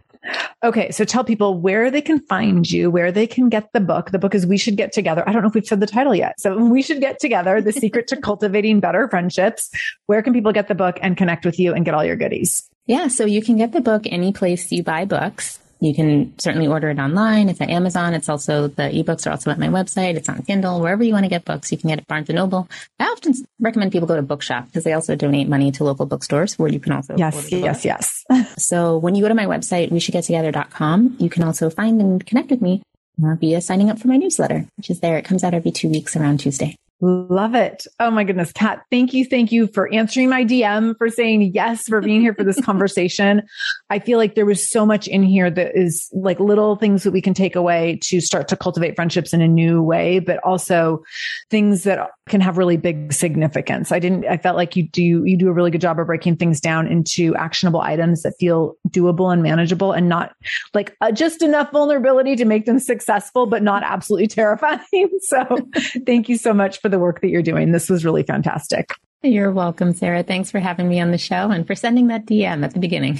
[0.63, 4.11] Okay, so tell people where they can find you, where they can get the book.
[4.11, 5.27] The book is We Should Get Together.
[5.27, 6.39] I don't know if we've said the title yet.
[6.39, 9.69] So We Should Get Together, The Secret to Cultivating Better Friendships.
[10.05, 12.69] Where can people get the book and connect with you and get all your goodies?
[12.85, 15.59] Yeah, so you can get the book any place you buy books.
[15.83, 17.49] You can certainly order it online.
[17.49, 18.13] It's at Amazon.
[18.13, 20.15] It's also the ebooks are also at my website.
[20.15, 20.79] It's on Kindle.
[20.79, 22.69] Wherever you want to get books, you can get it Barnes and Noble.
[22.99, 26.57] I often recommend people go to Bookshop because they also donate money to local bookstores
[26.57, 28.23] where you can also yes, yes, yes.
[28.57, 31.99] so when you go to my website, we should get together.com, you can also find
[31.99, 32.81] and connect with me
[33.21, 35.17] uh, via signing up for my newsletter, which is there.
[35.17, 36.77] It comes out every two weeks around Tuesday.
[37.05, 37.85] Love it.
[37.99, 39.25] Oh my goodness, Kat, thank you.
[39.25, 43.41] Thank you for answering my DM, for saying yes, for being here for this conversation.
[43.89, 47.11] I feel like there was so much in here that is like little things that
[47.11, 51.03] we can take away to start to cultivate friendships in a new way, but also
[51.49, 53.91] things that can have really big significance.
[53.91, 56.37] I didn't, I felt like you do, you do a really good job of breaking
[56.37, 60.33] things down into actionable items that feel doable and manageable and not
[60.73, 65.09] like uh, just enough vulnerability to make them successful, but not absolutely terrifying.
[65.23, 65.67] So
[66.05, 67.71] thank you so much for the work that you're doing.
[67.71, 68.93] This was really fantastic.
[69.23, 70.21] You're welcome, Sarah.
[70.21, 73.19] Thanks for having me on the show and for sending that DM at the beginning.